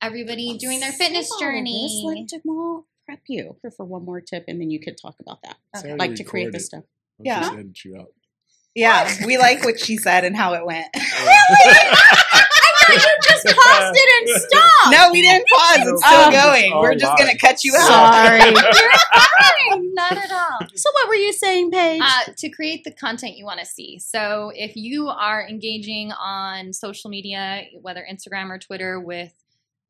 everybody 0.01 0.57
doing 0.57 0.79
their 0.79 0.91
fitness 0.91 1.29
So, 1.29 1.39
journey. 1.39 2.03
Let's 2.05 2.31
let 2.33 2.41
Jamal 2.41 2.85
prep 3.05 3.21
you 3.27 3.55
here 3.61 3.71
for 3.71 3.85
one 3.85 4.05
more 4.05 4.21
tip, 4.21 4.45
and 4.47 4.59
then 4.59 4.69
you 4.69 4.79
could 4.79 4.97
talk 5.01 5.15
about 5.19 5.41
that. 5.43 5.57
Okay. 5.77 5.95
Like 5.95 6.15
to 6.15 6.23
create 6.23 6.45
recorded. 6.45 6.53
this 6.59 6.65
stuff. 6.67 6.83
I'll 7.19 7.25
Yeah. 7.25 7.39
just 7.55 7.85
you 7.85 7.97
out. 7.97 8.11
Yeah, 8.75 9.25
we 9.25 9.37
like 9.37 9.63
what 9.63 9.79
she 9.79 9.97
said 9.97 10.25
and 10.25 10.35
how 10.35 10.53
it 10.53 10.65
went. 10.65 10.87
you 12.89 12.99
just 13.23 13.45
paused 13.45 13.95
it 13.95 14.29
and 14.29 14.41
stopped. 14.41 14.91
No, 14.91 15.09
we 15.11 15.21
didn't 15.21 15.45
pause. 15.47 15.77
It's 15.79 16.05
still 16.05 16.19
Oh. 16.27 16.31
going. 16.31 16.77
We're 16.79 16.95
just 16.95 17.17
gonna 17.17 17.37
cut 17.37 17.63
you 17.63 17.73
out. 17.77 17.87
Sorry. 17.87 18.39
Fine, 18.53 19.93
not 19.93 20.11
at 20.17 20.31
all. 20.31 20.67
So 20.75 20.89
what 20.93 21.07
were 21.07 21.15
you 21.15 21.33
saying, 21.33 21.71
Paige? 21.71 22.01
Uh, 22.03 22.31
to 22.37 22.49
create 22.49 22.83
the 22.83 22.91
content 22.91 23.37
you 23.37 23.45
want 23.45 23.59
to 23.59 23.65
see. 23.65 23.99
So 23.99 24.51
if 24.55 24.75
you 24.75 25.07
are 25.09 25.45
engaging 25.47 26.11
on 26.11 26.73
social 26.73 27.09
media, 27.09 27.63
whether 27.81 28.05
Instagram 28.09 28.49
or 28.49 28.57
Twitter, 28.59 28.99
with 28.99 29.33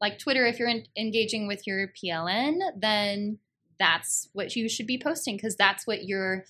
like 0.02 0.20
Twitter, 0.20 0.46
if 0.46 0.60
you're 0.60 0.70
in, 0.70 0.86
engaging 0.98 1.48
with 1.48 1.66
your 1.66 1.88
PLN, 1.88 2.60
then 2.78 3.40
that's 3.80 4.30
what 4.34 4.56
you 4.56 4.68
should 4.70 4.88
be 4.88 4.98
posting 4.98 5.36
because 5.38 5.56
that's 5.56 5.88
what 5.88 6.04
your 6.06 6.46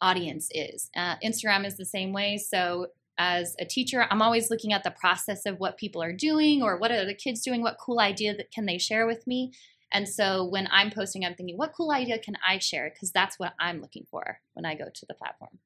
audience 0.00 0.48
is. 0.52 0.90
Uh, 0.96 1.16
Instagram 1.24 1.64
is 1.66 1.76
the 1.76 1.84
same 1.84 2.12
way. 2.12 2.36
So 2.38 2.88
as 3.18 3.54
a 3.58 3.64
teacher, 3.64 4.06
I'm 4.10 4.22
always 4.22 4.50
looking 4.50 4.72
at 4.72 4.84
the 4.84 4.90
process 4.90 5.46
of 5.46 5.58
what 5.58 5.78
people 5.78 6.02
are 6.02 6.12
doing 6.12 6.62
or 6.62 6.78
what 6.78 6.90
are 6.90 7.04
the 7.04 7.14
kids 7.14 7.42
doing, 7.42 7.62
what 7.62 7.78
cool 7.80 8.00
idea 8.00 8.36
that 8.36 8.50
can 8.50 8.66
they 8.66 8.78
share 8.78 9.06
with 9.06 9.26
me. 9.26 9.52
And 9.92 10.08
so 10.08 10.44
when 10.44 10.68
I'm 10.70 10.90
posting, 10.90 11.24
I'm 11.24 11.34
thinking, 11.34 11.56
what 11.56 11.72
cool 11.72 11.92
idea 11.92 12.18
can 12.18 12.36
I 12.46 12.58
share? 12.58 12.90
Because 12.92 13.12
that's 13.12 13.38
what 13.38 13.54
I'm 13.58 13.80
looking 13.80 14.06
for 14.10 14.40
when 14.54 14.64
I 14.64 14.74
go 14.74 14.86
to 14.92 15.06
the 15.06 15.14
platform. 15.14 15.58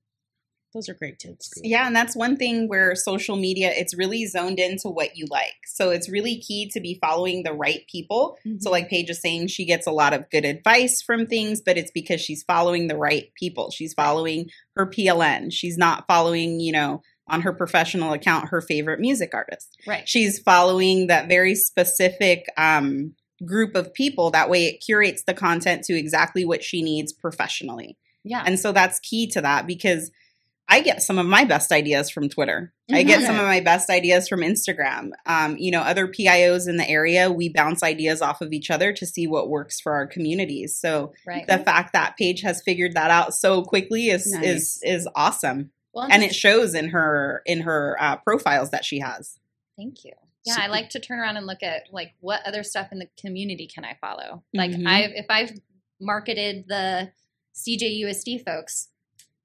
Those 0.73 0.89
are 0.89 0.95
great 0.95 1.19
tips. 1.19 1.53
Yeah, 1.65 1.87
and 1.87 1.97
that's 1.97 2.15
one 2.15 2.37
thing 2.37 2.69
where 2.69 2.95
social 2.95 3.35
media 3.35 3.73
it's 3.75 3.97
really 3.97 4.25
zoned 4.27 4.61
into 4.61 4.89
what 4.89 5.17
you 5.17 5.27
like. 5.29 5.57
So 5.67 5.91
it's 5.91 6.09
really 6.09 6.39
key 6.39 6.71
to 6.71 6.81
be 6.81 6.99
following 7.01 7.43
the 7.43 7.53
right 7.53 7.85
people. 7.91 8.39
So 8.45 8.51
mm-hmm. 8.51 8.69
like 8.69 8.89
Paige 8.89 9.11
is 9.11 9.21
saying 9.21 9.49
she 9.49 9.65
gets 9.65 9.89
a 9.89 9.93
lot 9.93 10.13
of 10.13 10.31
good 10.31 10.45
advice 10.45 11.03
from 11.03 11.27
things, 11.27 11.61
but 11.61 11.77
it's 11.77 11.91
because 11.91 12.21
she's 12.21 12.45
following 12.45 12.87
the 12.87 12.97
right 12.97 13.33
people. 13.35 13.73
She's 13.73 13.95
following 13.95 14.49
her 14.77 14.87
PLN. 14.87 15.53
She's 15.53 15.77
not 15.77 16.07
following, 16.07 16.61
you 16.61 16.71
know, 16.71 17.03
on 17.31 17.43
her 17.43 17.53
professional 17.53 18.13
account 18.13 18.49
her 18.49 18.61
favorite 18.61 19.01
music 19.01 19.31
artist. 19.35 19.77
right. 19.87 20.09
She's 20.09 20.39
following 20.39 21.07
that 21.07 21.29
very 21.29 21.55
specific 21.55 22.45
um 22.57 23.15
group 23.45 23.75
of 23.75 23.95
people 23.95 24.31
that 24.33 24.51
way 24.51 24.67
it 24.67 24.83
curates 24.85 25.23
the 25.23 25.35
content 25.35 25.85
to 25.85 25.95
exactly 25.95 26.45
what 26.45 26.63
she 26.63 26.83
needs 26.83 27.13
professionally. 27.13 27.97
Yeah. 28.23 28.43
And 28.45 28.59
so 28.59 28.73
that's 28.73 29.01
key 29.01 29.29
to 29.29 29.41
that 29.41 29.67
because 29.67 30.11
I 30.71 30.83
get 30.83 31.03
some 31.03 31.19
of 31.19 31.27
my 31.27 31.45
best 31.45 31.73
ideas 31.73 32.11
from 32.11 32.29
Twitter. 32.29 32.73
I 32.93 33.03
get 33.03 33.23
some 33.27 33.41
of 33.41 33.45
my 33.45 33.59
best 33.61 33.91
ideas 33.91 34.29
from 34.29 34.41
Instagram. 34.41 35.11
Um, 35.27 35.57
you 35.57 35.73
know, 35.73 35.81
other 35.81 36.07
PIOs 36.07 36.69
in 36.69 36.77
the 36.77 36.89
area, 36.89 37.31
we 37.31 37.49
bounce 37.49 37.83
ideas 37.83 38.23
off 38.23 38.41
of 38.41 38.53
each 38.53 38.71
other 38.71 38.93
to 38.93 39.05
see 39.05 39.27
what 39.27 39.49
works 39.49 39.81
for 39.81 39.93
our 39.95 40.07
communities. 40.07 40.79
So 40.79 41.13
right. 41.27 41.45
the 41.47 41.59
fact 41.59 41.93
that 41.95 42.17
Paige 42.17 42.43
has 42.43 42.63
figured 42.63 42.95
that 42.95 43.11
out 43.11 43.35
so 43.35 43.63
quickly 43.63 44.11
is 44.11 44.31
Nice. 44.33 44.45
is 44.45 44.81
is 44.85 45.09
awesome, 45.17 45.73
well, 45.93 46.09
and 46.11 46.23
it 46.23 46.35
shows 46.35 46.75
in 46.75 46.91
her 46.91 47.43
in 47.47 47.63
her 47.63 47.97
uh, 48.01 48.17
profiles 48.17 48.71
that 48.71 48.85
she 48.85 49.01
has. 49.01 49.39
Thank 49.77 50.05
you. 50.05 50.13
Yeah, 50.45 50.55
So- 50.55 50.63
I 50.63 50.67
like 50.69 50.91
to 50.91 51.01
turn 51.01 51.19
around 51.19 51.37
and 51.37 51.47
look 51.47 51.63
at 51.63 51.85
like 51.93 52.13
what 52.21 52.41
other 52.47 52.63
stuff 52.63 52.89
in 52.93 52.99
the 52.99 53.09
community 53.21 53.67
can 53.67 53.85
I 53.85 53.97
follow. 54.01 54.43
Like 54.55 54.71
Mhm. 54.73 54.87
I 54.87 55.03
if 55.03 55.27
I've 55.29 55.53
marketed 56.01 56.65
the 56.69 57.13
CJUSD 57.55 58.45
folks, 58.45 58.89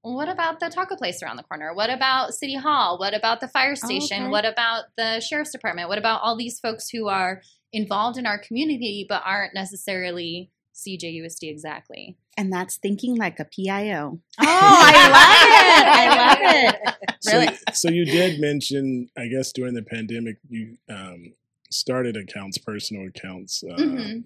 what 0.02 0.30
about 0.30 0.60
the 0.60 0.70
taco 0.70 0.96
place 0.96 1.22
around 1.24 1.38
the 1.38 1.44
corner? 1.44 1.74
What 1.74 1.90
about 1.90 2.34
City 2.34 2.56
Hall? 2.56 2.98
What 3.00 3.14
about 3.16 3.42
the 3.42 3.48
fire 3.48 3.76
station? 3.76 4.24
okay. 4.24 4.30
What 4.30 4.46
about 4.46 4.86
the 4.98 5.20
sheriff's 5.20 5.52
department? 5.52 5.90
What 5.90 5.98
about 5.98 6.22
all 6.22 6.38
these 6.38 6.60
folks 6.60 6.90
who 6.90 7.08
are 7.10 7.42
involved 7.74 8.18
in 8.18 8.26
our 8.26 8.38
community 8.40 9.06
but 9.10 9.24
aren't 9.26 9.54
necessarily 9.54 10.52
CJUSD 10.76 11.50
exactly? 11.50 12.18
And 12.38 12.52
that's 12.52 12.76
thinking 12.78 13.16
like 13.16 13.40
a 13.40 13.46
PIO. 13.46 14.20
Oh, 14.40 14.46
I 14.48 15.08
love 15.10 15.48
it. 15.72 15.88
I 15.88 16.18
love 16.18 16.38
it. 16.42 17.12
So, 17.22 17.40
Really? 17.40 17.58
so 17.74 17.90
you 17.90 18.06
did 18.06 18.40
mention, 18.40 19.10
I 19.18 19.26
guess, 19.28 19.52
during 19.52 19.74
the 19.74 19.82
pandemic, 19.82 20.38
you 20.48 20.78
um, 20.90 21.34
started 21.72 22.16
accounts, 22.18 22.60
personal 22.60 23.08
accounts. 23.08 23.64
Uh, 23.64 23.76
Mhm. 23.78 24.24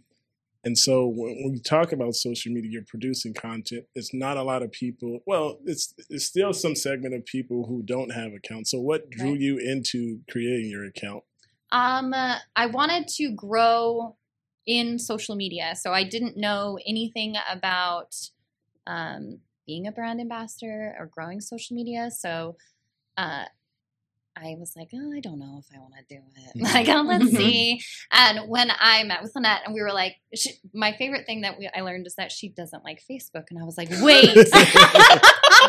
And 0.65 0.77
so 0.77 1.07
when 1.07 1.41
when 1.41 1.53
we 1.53 1.59
talk 1.59 1.93
about 1.93 2.15
social 2.15 2.51
media, 2.51 2.69
you're 2.69 2.83
producing 2.83 3.33
content. 3.33 3.85
It's 3.95 4.13
not 4.13 4.35
a 4.35 4.43
lot 4.43 4.61
of 4.61 4.73
people. 4.73 5.19
Well, 5.25 5.57
it's 5.65 5.93
it's 6.09 6.25
still 6.25 6.51
some 6.51 6.75
segment 6.75 7.13
of 7.15 7.23
people 7.25 7.65
who 7.65 7.81
don't 7.83 8.09
have 8.11 8.33
accounts. 8.33 8.71
So 8.71 8.81
what 8.81 9.09
drew 9.09 9.31
Right. 9.31 9.39
you 9.39 9.57
into 9.57 10.19
creating 10.29 10.69
your 10.69 10.83
account? 10.83 11.23
Um, 11.71 12.11
uh, 12.13 12.39
I 12.57 12.65
wanted 12.65 13.07
to 13.19 13.31
grow 13.31 14.17
in 14.65 14.99
social 14.99 15.35
media, 15.35 15.75
so 15.75 15.93
I 15.93 16.03
didn't 16.03 16.37
know 16.37 16.77
anything 16.85 17.35
about 17.49 18.15
um, 18.87 19.39
being 19.67 19.87
a 19.87 19.91
brand 19.91 20.19
ambassador 20.21 20.95
or 20.99 21.07
growing 21.07 21.41
social 21.41 21.75
media. 21.75 22.11
So, 22.11 22.57
uh, 23.17 23.45
I 24.37 24.55
was 24.57 24.73
like, 24.77 24.89
oh, 24.93 25.11
I 25.15 25.19
don't 25.19 25.37
know 25.39 25.59
if 25.59 25.65
I 25.75 25.79
want 25.79 25.93
to 25.97 26.15
do 26.15 26.21
it. 26.21 26.61
Like, 26.73 26.87
oh, 26.89 27.01
let's 27.01 27.25
Mhm. 27.25 27.37
see. 27.37 27.81
And 28.11 28.47
when 28.49 28.71
I 28.79 29.03
met 29.03 29.21
with 29.21 29.33
Lynette, 29.35 29.61
and 29.65 29.73
we 29.73 29.81
were 29.81 29.91
like, 29.91 30.15
she, 30.33 30.51
my 30.73 30.93
favorite 30.93 31.25
thing 31.25 31.41
that 31.41 31.57
we, 31.59 31.69
I 31.75 31.81
learned 31.81 32.07
is 32.07 32.15
that 32.15 32.31
she 32.31 32.49
doesn't 32.49 32.83
like 32.83 33.01
Facebook, 33.09 33.45
and 33.49 33.59
I 33.59 33.63
was 33.65 33.77
like, 33.77 33.89
wait, 34.01 34.35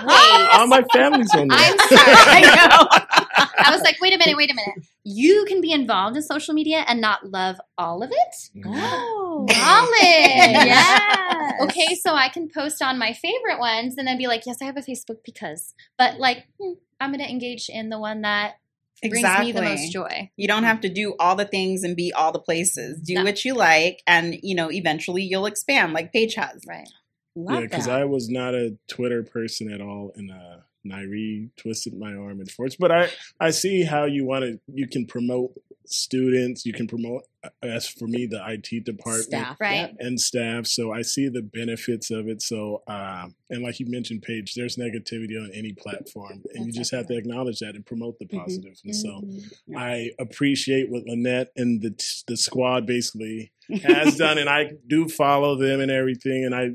wait. 0.05 0.49
All 0.53 0.67
my 0.67 0.85
family's 0.93 1.31
on 1.35 1.49
there. 1.49 1.59
I'm 1.59 1.79
sorry. 1.79 2.15
I 2.17 2.41
know. 2.43 3.47
I 3.59 3.71
was 3.73 3.83
like, 3.83 3.97
wait 4.01 4.15
a 4.15 4.19
minute, 4.19 4.37
wait 4.37 4.51
a 4.51 4.55
minute. 4.55 4.85
You 5.05 5.45
can 5.49 5.61
be 5.61 5.73
involved 5.73 6.17
in 6.17 6.23
social 6.23 6.55
media 6.55 6.85
and 6.87 7.01
not 7.01 7.27
love 7.31 7.57
all 7.79 8.03
of 8.03 8.11
it? 8.13 8.65
Oh. 8.67 9.20
Knowledge. 9.47 9.91
Yes. 10.71 11.53
Okay, 11.63 11.95
so 11.95 12.15
I 12.15 12.29
can 12.29 12.49
post 12.49 12.81
on 12.83 12.99
my 12.99 13.13
favorite 13.13 13.59
ones 13.59 13.97
and 13.99 14.07
then 14.07 14.17
be 14.17 14.27
like, 14.27 14.47
yes, 14.47 14.59
I 14.63 14.65
have 14.65 14.77
a 14.77 14.81
Facebook 14.81 15.19
because. 15.25 15.75
But 15.99 16.19
like, 16.19 16.47
hmm, 16.61 16.73
I'm 17.01 17.11
going 17.11 17.25
to 17.25 17.31
engage 17.31 17.69
in 17.69 17.91
the 17.91 17.99
one 17.99 18.23
that 18.23 18.55
brings 19.03 19.39
me 19.41 19.53
the 19.53 19.63
most 19.63 19.93
joy. 19.93 20.31
You 20.37 20.49
don't 20.49 20.65
have 20.65 20.81
to 20.83 20.89
do 20.89 21.15
all 21.19 21.37
the 21.37 21.45
things 21.45 21.83
and 21.83 21.97
be 21.97 22.13
all 22.13 22.33
the 22.33 22.39
places. 22.39 23.01
Do 23.01 23.15
No. 23.15 23.25
what 23.25 23.45
you 23.45 23.55
like, 23.55 24.03
and 24.07 24.39
you 24.43 24.55
know, 24.55 24.71
eventually 24.71 25.23
you'll 25.23 25.47
expand, 25.47 25.93
like 25.93 26.13
Paige 26.13 26.35
has. 26.35 26.63
Right. 26.67 26.89
Love 27.37 27.61
yeah, 27.61 27.61
because. 27.63 27.89
I 27.89 28.05
was 28.05 28.29
not 28.29 28.55
a 28.55 28.77
Twitter 28.89 29.23
person 29.23 29.73
at 29.73 29.81
all, 29.81 30.13
and 30.17 30.31
uh, 30.31 30.59
Nairi 30.87 31.51
twisted 31.57 31.99
my 31.99 32.13
arm 32.15 32.41
and 32.41 32.51
force. 32.51 32.77
But 32.77 32.93
I, 32.93 33.11
I 33.39 33.51
see 33.51 33.85
how 33.85 34.05
you 34.05 34.27
want 34.27 34.45
to. 34.45 34.61
You 34.73 34.87
can 34.89 35.07
promote 35.07 35.53
students. 35.87 36.65
You 36.67 36.73
can 36.73 36.87
promote. 36.87 37.23
uh, 37.45 37.49
As 37.63 37.87
for 37.89 38.07
me, 38.07 38.27
the 38.27 38.41
IT 38.47 38.85
department 38.85 39.25
Staff, 39.25 39.57
Right. 39.61 39.95
and 39.99 40.21
staff. 40.21 40.67
So 40.67 40.93
I 40.93 41.03
see 41.03 41.29
the 41.29 41.43
benefits 41.43 42.11
of 42.11 42.29
it. 42.29 42.43
So, 42.43 42.83
um, 42.87 43.35
and 43.49 43.63
like 43.63 43.81
you 43.81 43.87
mentioned, 43.87 44.23
Paige, 44.23 44.55
there's 44.55 44.77
negativity 44.77 45.37
on 45.43 45.51
any 45.55 45.73
platform, 45.73 46.43
and 46.55 46.67
you 46.67 46.73
just 46.73 46.91
have 46.93 47.07
to 47.09 47.17
acknowledge 47.17 47.61
that 47.61 47.75
and 47.77 47.85
promote 47.87 48.19
the 48.19 48.27
Mhm. 48.27 48.39
positive. 48.45 48.79
And 48.85 48.95
so 48.95 49.23
Yeah. 49.67 49.79
I 49.79 50.11
appreciate 50.19 50.91
what 50.91 51.05
Lynette 51.07 51.51
and 51.57 51.81
the 51.81 51.95
the 52.27 52.37
squad 52.37 52.87
basically 52.87 53.53
has 53.83 54.17
done, 54.17 54.37
and 54.39 54.49
I 54.49 54.73
do 54.87 55.09
follow 55.09 55.57
them 55.57 55.81
and 55.81 55.91
everything, 55.91 56.45
and 56.45 56.55
I 56.55 56.73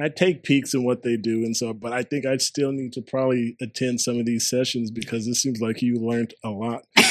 I 0.00 0.08
take 0.08 0.42
peeks 0.42 0.74
in 0.74 0.84
what 0.84 1.02
they 1.02 1.16
do, 1.16 1.44
and 1.44 1.56
so. 1.56 1.72
But 1.74 1.92
I 1.92 2.02
think 2.02 2.24
I 2.26 2.36
still 2.38 2.72
need 2.72 2.92
to 2.94 3.02
probably 3.02 3.56
attend 3.60 4.00
some 4.00 4.18
of 4.18 4.26
these 4.26 4.48
sessions 4.48 4.90
because 4.90 5.26
it 5.28 5.34
seems 5.36 5.60
like 5.60 5.80
you 5.82 5.96
learned 5.96 6.34
a 6.44 6.50
lot. 6.50 6.84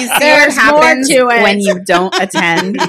You 0.00 0.06
see 0.08 0.14
There's 0.20 0.56
what 0.56 0.72
more 0.74 0.82
happens 0.82 1.08
to 1.08 1.14
it. 1.28 1.42
when 1.42 1.60
you 1.60 1.78
don't 1.84 2.14
attend. 2.20 2.76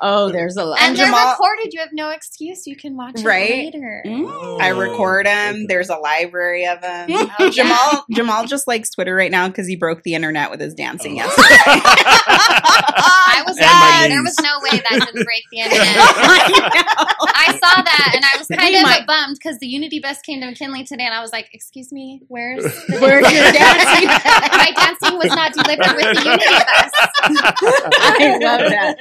oh, 0.00 0.30
there's 0.30 0.56
a 0.56 0.64
lot. 0.64 0.80
And, 0.80 0.90
And 0.90 0.98
they're 0.98 1.06
Jamal- 1.06 1.30
recorded. 1.32 1.72
You 1.72 1.80
have 1.80 1.92
no 1.92 2.10
excuse. 2.10 2.66
You 2.66 2.76
can 2.76 2.96
watch 2.96 3.22
Right? 3.22 3.50
it 3.50 3.64
later. 3.74 4.02
Mm. 4.04 4.60
I 4.60 4.70
Oh, 4.72 4.78
record 4.78 5.26
them. 5.26 5.54
okay. 5.54 5.66
There's 5.68 5.90
a 5.90 5.96
library 5.96 6.66
of 6.66 6.80
them. 6.80 7.08
Oh, 7.12 7.30
yeah. 7.38 7.50
Jamal 7.50 8.04
Jamal 8.12 8.46
just 8.46 8.66
likes 8.66 8.90
Twitter 8.90 9.14
right 9.14 9.30
now 9.30 9.48
because 9.48 9.66
he 9.66 9.76
broke 9.76 10.02
the 10.02 10.14
internet 10.14 10.50
with 10.50 10.60
his 10.60 10.74
dancing 10.74 11.16
yesterday. 11.16 11.46
I 11.46 13.42
was 13.46 13.56
And 13.58 13.66
uh, 13.66 14.08
there 14.08 14.22
was 14.22 14.36
no 14.42 14.58
way 14.62 14.82
that 14.90 15.06
didn't 15.06 15.24
break 15.24 15.44
the 15.50 15.60
internet. 15.60 15.93
I 17.36 17.58
saw 17.62 17.82
that 17.82 18.12
and 18.14 18.24
I 18.24 18.38
was 18.38 18.48
kind 18.48 18.72
We 18.72 18.76
of 18.78 18.82
might- 18.82 19.06
bummed 19.06 19.36
because 19.38 19.58
the 19.58 19.66
Unity 19.66 19.98
Bus 20.00 20.20
came 20.20 20.40
to 20.40 20.46
McKinley 20.46 20.84
today 20.84 21.04
and 21.04 21.14
I 21.14 21.20
was 21.20 21.32
like, 21.32 21.48
"Excuse 21.52 21.92
me, 21.92 22.22
where's 22.28 22.62
the 22.88 22.98
Where's 23.00 23.30
your 23.32 23.52
dancing? 23.52 24.08
My 24.08 24.72
dancing 24.76 25.18
was 25.18 25.28
not 25.28 25.52
delivered 25.52 25.96
with 25.96 26.16
the 26.16 26.24
Unity 26.24 26.44
Bus." 26.44 26.90
I 28.00 28.38
love 28.40 28.70
that. 28.70 28.96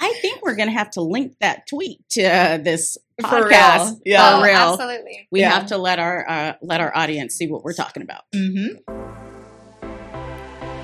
I 0.00 0.12
think 0.20 0.42
we're 0.42 0.56
going 0.56 0.68
to 0.68 0.74
have 0.74 0.90
to 0.92 1.00
link 1.00 1.36
that 1.40 1.66
tweet 1.68 2.00
to 2.10 2.24
uh, 2.24 2.58
this 2.58 2.98
For 3.20 3.28
podcast. 3.28 3.86
real. 3.90 4.00
Yeah. 4.04 4.34
oh, 4.34 4.38
For 4.40 4.44
real. 4.46 4.56
absolutely. 4.56 5.28
We 5.30 5.40
Yeah. 5.40 5.50
have 5.52 5.66
to 5.66 5.78
let 5.78 5.98
our 5.98 6.28
uh, 6.28 6.52
let 6.62 6.80
our 6.80 6.94
audience 6.96 7.34
see 7.34 7.46
what 7.46 7.62
we're 7.64 7.72
talking 7.74 8.02
about. 8.02 8.22
Mm-hmm. 8.34 8.80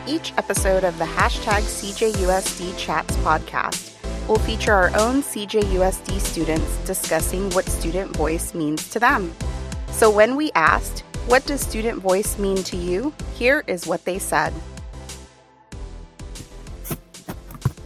Each 0.09 0.33
episode 0.39 0.83
of 0.85 0.97
the 0.99 1.05
hashtag 1.05 1.63
CJUSD 1.63 2.77
Chats 2.79 3.17
podcast 3.19 3.90
will 4.31 4.39
feature 4.39 4.73
our 4.73 4.97
own 4.97 5.25
CJUSD 5.25 6.21
students 6.21 6.77
discussing 6.87 7.51
what 7.51 7.67
student 7.67 8.17
voice 8.17 8.55
means 8.55 8.89
to 8.91 9.01
them. 9.01 9.35
So 9.91 10.09
when 10.09 10.37
we 10.37 10.53
asked, 10.53 11.03
What 11.27 11.45
does 11.47 11.61
student 11.61 11.99
voice 11.99 12.39
mean 12.39 12.63
to 12.63 12.77
you? 12.77 13.13
Here 13.35 13.65
is 13.67 13.89
what 13.89 14.05
they 14.05 14.21
said. 14.21 14.55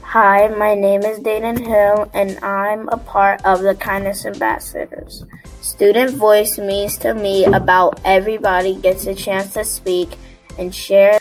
Hi, 0.02 0.48
my 0.48 0.74
name 0.74 1.02
is 1.02 1.18
Dayton 1.18 1.64
Hill, 1.64 2.10
and 2.12 2.38
I'm 2.44 2.88
a 2.90 2.98
part 2.98 3.44
of 3.44 3.62
the 3.62 3.74
Kindness 3.74 4.26
Ambassadors. 4.26 5.24
Student 5.62 6.12
voice 6.12 6.58
means 6.58 6.98
to 6.98 7.14
me 7.14 7.46
about 7.46 8.00
everybody 8.04 8.76
gets 8.76 9.06
a 9.06 9.14
chance 9.14 9.54
to 9.54 9.64
speak 9.64 10.16
and 10.58 10.74
share 10.74 11.18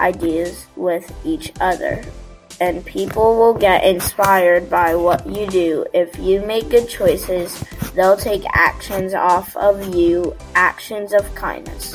ideas 0.00 0.66
with 0.76 1.06
each 1.24 1.52
other. 1.60 2.04
And 2.60 2.84
people 2.84 3.36
will 3.36 3.54
get 3.54 3.84
inspired 3.84 4.68
by 4.68 4.94
what 4.94 5.26
you 5.26 5.46
do. 5.46 5.86
If 5.94 6.18
you 6.18 6.42
make 6.42 6.68
good 6.68 6.88
choices, 6.88 7.58
they'll 7.94 8.18
take 8.18 8.42
actions 8.52 9.14
off 9.14 9.56
of 9.56 9.94
you, 9.94 10.36
actions 10.54 11.14
of 11.14 11.34
kindness. 11.34 11.92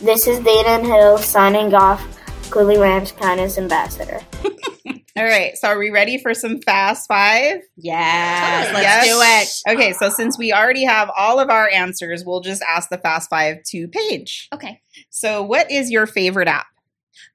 This 0.00 0.26
is 0.26 0.38
Dayton 0.40 0.84
Hill 0.84 1.18
signing 1.18 1.74
off, 1.74 2.02
Cooley 2.50 2.78
Ranch 2.78 3.14
Kindness 3.16 3.58
Ambassador. 3.58 4.20
All 5.16 5.24
right, 5.24 5.56
so 5.56 5.68
are 5.68 5.78
we 5.78 5.88
ready 5.90 6.18
for 6.18 6.34
some 6.34 6.60
fast 6.60 7.08
five? 7.08 7.60
Yes, 7.76 8.72
let's 8.74 8.82
Yes. 8.84 9.62
do 9.64 9.72
it. 9.72 9.76
Okay, 9.76 9.92
so 9.94 10.10
since 10.10 10.38
we 10.38 10.52
already 10.52 10.84
have 10.84 11.10
all 11.16 11.40
of 11.40 11.48
our 11.48 11.68
answers, 11.70 12.22
we'll 12.26 12.42
just 12.42 12.62
ask 12.62 12.90
the 12.90 12.98
fast 12.98 13.30
five 13.30 13.62
to 13.68 13.88
Paige. 13.88 14.48
Okay. 14.52 14.82
So, 15.08 15.42
what 15.42 15.70
is 15.70 15.90
your 15.90 16.06
favorite 16.06 16.48
app? 16.48 16.66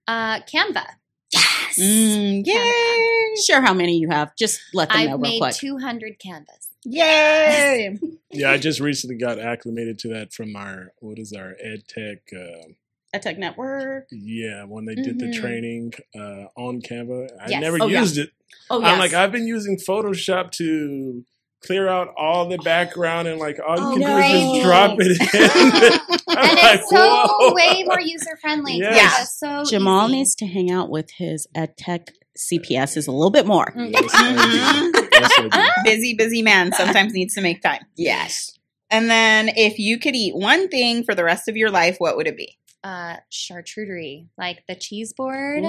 Uh, 0.07 0.39
Canva. 0.41 0.85
Yes. 1.33 1.79
Mm, 1.79 2.45
yay! 2.45 3.35
Share 3.45 3.61
how 3.61 3.73
many 3.73 3.97
you 3.97 4.09
have. 4.09 4.35
Just 4.35 4.59
let 4.73 4.89
them 4.89 4.97
know 5.05 5.13
I've 5.13 5.21
real 5.21 5.31
made 5.31 5.39
quick. 5.39 5.55
200 5.55 6.19
Canvas. 6.19 6.67
Yay! 6.83 7.97
yeah, 8.31 8.51
I 8.51 8.57
just 8.57 8.79
recently 8.81 9.15
got 9.17 9.39
acclimated 9.39 9.97
to 9.99 10.09
that 10.09 10.33
from 10.33 10.55
our 10.55 10.91
what 10.99 11.17
is 11.19 11.31
our 11.33 11.55
ed 11.63 11.83
tech. 11.87 12.17
Uh, 12.33 12.73
EdTech 13.13 13.37
Network. 13.37 14.07
yeah, 14.11 14.63
when 14.63 14.85
they 14.85 14.95
did 14.95 15.19
the 15.19 15.25
Mhm. 15.27 15.33
training 15.33 15.93
uh, 16.15 16.45
on 16.55 16.81
Canva, 16.81 17.27
I 17.41 17.49
Yes. 17.49 17.61
never 17.61 17.77
Oh, 17.81 17.87
yeah. 17.87 17.99
used 17.99 18.17
it. 18.17 18.29
Oh, 18.69 18.81
I'm 18.81 18.99
like, 18.99 19.13
I've 19.13 19.33
been 19.33 19.47
using 19.47 19.77
Photoshop 19.77 20.51
to 20.53 21.25
clear 21.65 21.87
out 21.87 22.13
all 22.17 22.47
the 22.49 22.57
background, 22.59 23.27
and 23.27 23.39
like 23.39 23.59
all 23.65 23.77
you 23.77 23.83
Oh, 23.85 23.91
can 23.93 24.01
do 24.01 24.17
is 24.17 24.51
just 24.51 24.65
drop 24.65 24.97
it 24.99 25.11
in. 25.11 26.17
And 26.31 26.37
like, 26.57 26.79
it's 26.79 26.89
so 26.89 27.27
whoa. 27.29 27.53
way 27.53 27.83
more 27.85 27.99
user 27.99 28.37
friendly. 28.41 28.77
Yes. 28.77 29.23
It's 29.23 29.39
so 29.39 29.63
Jamal 29.69 30.07
easy. 30.07 30.15
needs 30.17 30.35
to 30.35 30.45
hang 30.47 30.71
out 30.71 30.89
with 30.89 31.11
his 31.17 31.45
EdTech 31.55 32.07
CPSs 32.37 33.07
a 33.07 33.11
little 33.11 33.29
bit 33.31 33.45
more. 33.45 33.65
Mm. 33.75 33.91
Yes, 33.91 35.01
Yes, 35.13 35.73
Busy, 35.83 36.13
busy 36.15 36.41
man 36.41 36.71
sometimes 36.71 37.13
needs 37.13 37.33
to 37.35 37.41
make 37.41 37.61
time. 37.61 37.85
Yes. 37.97 38.57
And 38.89 39.09
then, 39.09 39.49
if 39.55 39.77
you 39.77 39.99
could 39.99 40.15
eat 40.15 40.35
one 40.35 40.67
thing 40.69 41.03
for 41.03 41.13
the 41.13 41.23
rest 41.23 41.47
of 41.49 41.57
your 41.57 41.69
life, 41.69 41.97
what 41.99 42.15
would 42.17 42.27
it 42.27 42.37
be? 42.37 42.57
uh, 42.83 43.17
charcuterie, 43.31 44.25
like 44.39 44.63
the 44.67 44.73
cheese 44.75 45.13
board, 45.13 45.63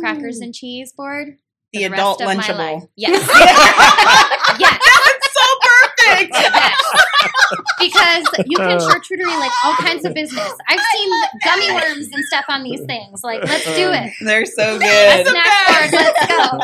crackers 0.00 0.40
and 0.40 0.52
cheese 0.52 0.92
board. 0.92 1.36
For 1.72 1.78
The 1.78 1.88
rest 1.88 1.94
adult 1.94 2.20
of 2.20 2.26
my 2.26 2.36
Lunchable. 2.36 2.58
life. 2.58 2.82
Yes. 2.96 3.28
yes. 4.58 4.78
so 5.32 5.46
perfect. 5.62 6.32
Yes. 6.34 6.76
Because 7.78 8.24
you 8.46 8.56
can 8.56 8.78
charcuterie 8.78 9.38
like 9.40 9.50
all 9.64 9.74
kinds 9.74 10.04
of 10.04 10.14
business. 10.14 10.52
I've 10.68 10.80
seen 10.94 11.10
gummy 11.44 11.72
worms 11.72 12.08
and 12.12 12.24
stuff 12.24 12.44
on 12.48 12.62
these 12.62 12.80
things. 12.86 13.22
Like, 13.24 13.42
let's 13.44 13.64
do 13.64 13.90
it. 13.92 14.12
They're 14.24 14.46
so 14.46 14.76
A 14.76 14.78
good. 14.78 15.26
snack 15.26 15.90
board, 15.90 15.92
let's 15.92 16.26
go. 16.26 16.58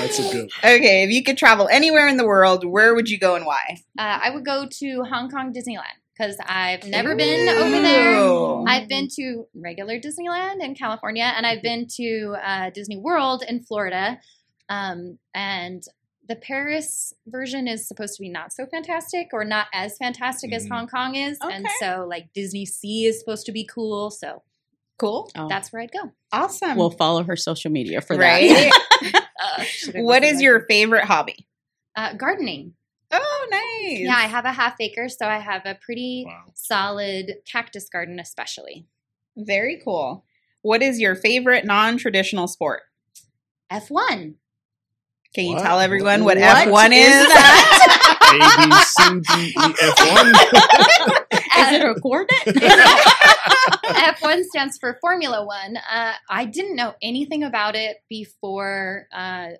That's 0.00 0.18
a 0.18 0.22
good. 0.32 0.50
Okay, 0.64 1.04
if 1.04 1.10
you 1.10 1.22
could 1.22 1.36
travel 1.38 1.68
anywhere 1.70 2.08
in 2.08 2.16
the 2.16 2.26
world, 2.26 2.64
where 2.64 2.94
would 2.94 3.08
you 3.08 3.18
go 3.18 3.34
and 3.36 3.44
why? 3.46 3.78
Uh, 3.98 4.18
I 4.22 4.30
would 4.30 4.44
go 4.44 4.66
to 4.66 5.02
Hong 5.04 5.30
Kong 5.30 5.52
Disneyland 5.52 5.99
because 6.20 6.36
I've 6.46 6.84
never 6.86 7.16
been 7.16 7.48
over 7.48 7.80
there. 7.80 8.68
I've 8.68 8.88
been 8.88 9.08
to 9.16 9.46
regular 9.54 9.98
Disneyland 9.98 10.60
in 10.60 10.74
California, 10.74 11.32
and 11.34 11.46
I've 11.46 11.62
been 11.62 11.86
to 11.96 12.36
uh, 12.44 12.70
Disney 12.70 12.98
World 12.98 13.42
in 13.48 13.60
Florida. 13.62 14.18
Um, 14.68 15.18
and 15.34 15.82
the 16.28 16.36
Paris 16.36 17.14
version 17.26 17.66
is 17.66 17.88
supposed 17.88 18.16
to 18.16 18.22
be 18.22 18.28
not 18.28 18.52
so 18.52 18.66
fantastic, 18.66 19.28
or 19.32 19.44
not 19.44 19.66
as 19.72 19.96
fantastic 19.96 20.52
as 20.52 20.66
Mhm. 20.66 20.70
Hong 20.70 20.88
Kong 20.88 21.14
is. 21.14 21.38
And 21.40 21.66
so, 21.80 22.06
like 22.08 22.32
Disney 22.34 22.66
Sea 22.66 23.06
is 23.06 23.18
supposed 23.18 23.46
to 23.46 23.52
be 23.52 23.64
cool. 23.64 24.10
So 24.10 24.42
Cool. 24.98 25.30
Oh, 25.34 25.48
that's 25.48 25.72
where 25.72 25.80
I'd 25.80 25.92
go. 25.92 26.12
Awesome. 26.30 26.76
we'll 26.76 26.90
follow 26.90 27.22
her 27.24 27.34
social 27.34 27.70
media 27.70 28.02
for 28.02 28.16
right? 28.16 28.50
that. 28.50 29.26
Uh, 29.42 29.62
should've 29.62 30.02
what 30.04 30.20
listened 30.20 30.34
is 30.34 30.38
to 30.40 30.44
your 30.44 30.66
favorite 30.68 31.04
hobby? 31.04 31.46
uh, 31.96 32.12
gardening? 32.12 32.74
Oh, 33.12 33.48
nice. 33.50 34.00
Yeah, 34.00 34.14
I 34.16 34.26
have 34.26 34.44
a 34.44 34.52
half 34.52 34.76
acre, 34.80 35.08
so 35.08 35.26
I 35.26 35.38
have 35.38 35.62
a 35.64 35.74
pretty 35.74 36.24
Wow. 36.26 36.44
solid 36.54 37.36
cactus 37.50 37.88
garden, 37.88 38.18
especially. 38.20 38.86
Very 39.36 39.80
cool. 39.82 40.24
What 40.62 40.82
is 40.82 41.00
your 41.00 41.14
favorite 41.16 41.64
non 41.64 41.96
traditional 41.96 42.46
sport? 42.46 42.82
F 43.70 43.90
one. 43.90 44.36
Can 45.34 45.44
you 45.46 45.54
What? 45.54 45.62
tell 45.62 45.80
everyone 45.80 46.24
what, 46.24 46.36
What 46.38 46.66
F1 46.68 46.90
is 46.92 47.24
is? 47.24 47.32
A 48.32 48.38
B 48.56 48.72
C 48.72 49.20
D 49.20 49.48
E 49.48 49.74
F 49.80 49.98
one. 50.12 50.34
Is 51.60 51.72
it 51.72 51.82
a 51.84 51.94
coordinate? 52.00 52.46
F1 54.16 54.44
stands 54.44 54.78
for 54.78 54.98
Formula 55.00 55.44
One. 55.44 55.76
Uh, 55.76 56.12
I 56.28 56.44
didn't 56.46 56.74
know 56.76 56.94
anything 57.02 57.42
about 57.44 57.74
it 57.76 57.98
before 58.08 59.06
uh, 59.12 59.50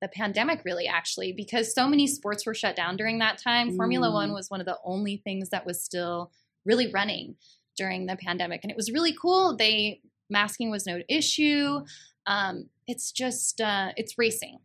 the 0.00 0.08
pandemic, 0.08 0.62
really, 0.64 0.86
actually, 0.86 1.32
because 1.32 1.74
so 1.74 1.86
many 1.86 2.06
sports 2.06 2.46
were 2.46 2.54
shut 2.54 2.74
down 2.74 2.96
during 2.96 3.18
that 3.18 3.38
time. 3.38 3.76
Formula 3.76 4.08
Mm. 4.08 4.14
One 4.14 4.32
was 4.32 4.50
one 4.50 4.60
of 4.60 4.66
the 4.66 4.78
only 4.84 5.18
things 5.18 5.50
that 5.50 5.66
was 5.66 5.82
still 5.82 6.32
really 6.64 6.90
running 6.90 7.36
during 7.76 8.06
the 8.06 8.16
pandemic, 8.16 8.60
and 8.62 8.70
it 8.70 8.76
was 8.76 8.90
really 8.90 9.14
cool. 9.20 9.56
They 9.56 10.00
masking 10.28 10.70
was 10.70 10.86
no 10.86 11.00
issue. 11.08 11.84
Um, 12.26 12.66
it's 12.86 13.12
just 13.12 13.60
uh, 13.60 13.90
it's 13.96 14.16
racing, 14.16 14.58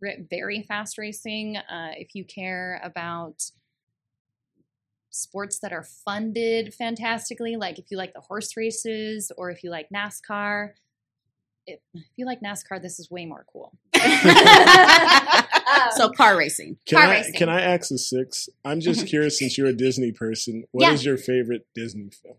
very 0.00 0.62
fast 0.62 0.98
racing. 0.98 1.56
Uh, 1.56 1.92
if 1.96 2.14
you 2.14 2.24
care 2.24 2.80
about 2.84 3.42
sports 5.10 5.58
that 5.60 5.72
are 5.72 5.84
funded 5.84 6.74
fantastically, 6.74 7.56
like 7.56 7.78
if 7.78 7.90
you 7.90 7.96
like 7.96 8.14
the 8.14 8.20
horse 8.20 8.56
races 8.56 9.30
or 9.36 9.50
if 9.50 9.62
you 9.62 9.70
like 9.70 9.88
NASCAR. 9.94 10.70
If, 11.66 11.78
if 11.94 12.04
you 12.16 12.26
like 12.26 12.40
NASCAR, 12.40 12.82
this 12.82 12.98
is 12.98 13.10
way 13.10 13.24
more 13.24 13.44
cool. 13.52 13.78
so 15.96 16.10
car 16.10 16.36
racing. 16.36 16.76
Can 16.86 16.98
Car 16.98 17.08
I 17.08 17.10
racing. 17.16 17.34
can 17.34 17.48
I 17.48 17.60
ask 17.60 17.90
a 17.90 17.98
six? 17.98 18.48
I'm 18.64 18.80
just 18.80 19.00
mm-hmm. 19.00 19.06
curious 19.08 19.38
since 19.38 19.56
you're 19.58 19.68
a 19.68 19.72
Disney 19.72 20.12
person, 20.12 20.64
What 20.72 20.92
is 20.92 21.04
Yeah. 21.04 21.10
your 21.10 21.18
favorite 21.18 21.66
Disney 21.74 22.10
film? 22.10 22.36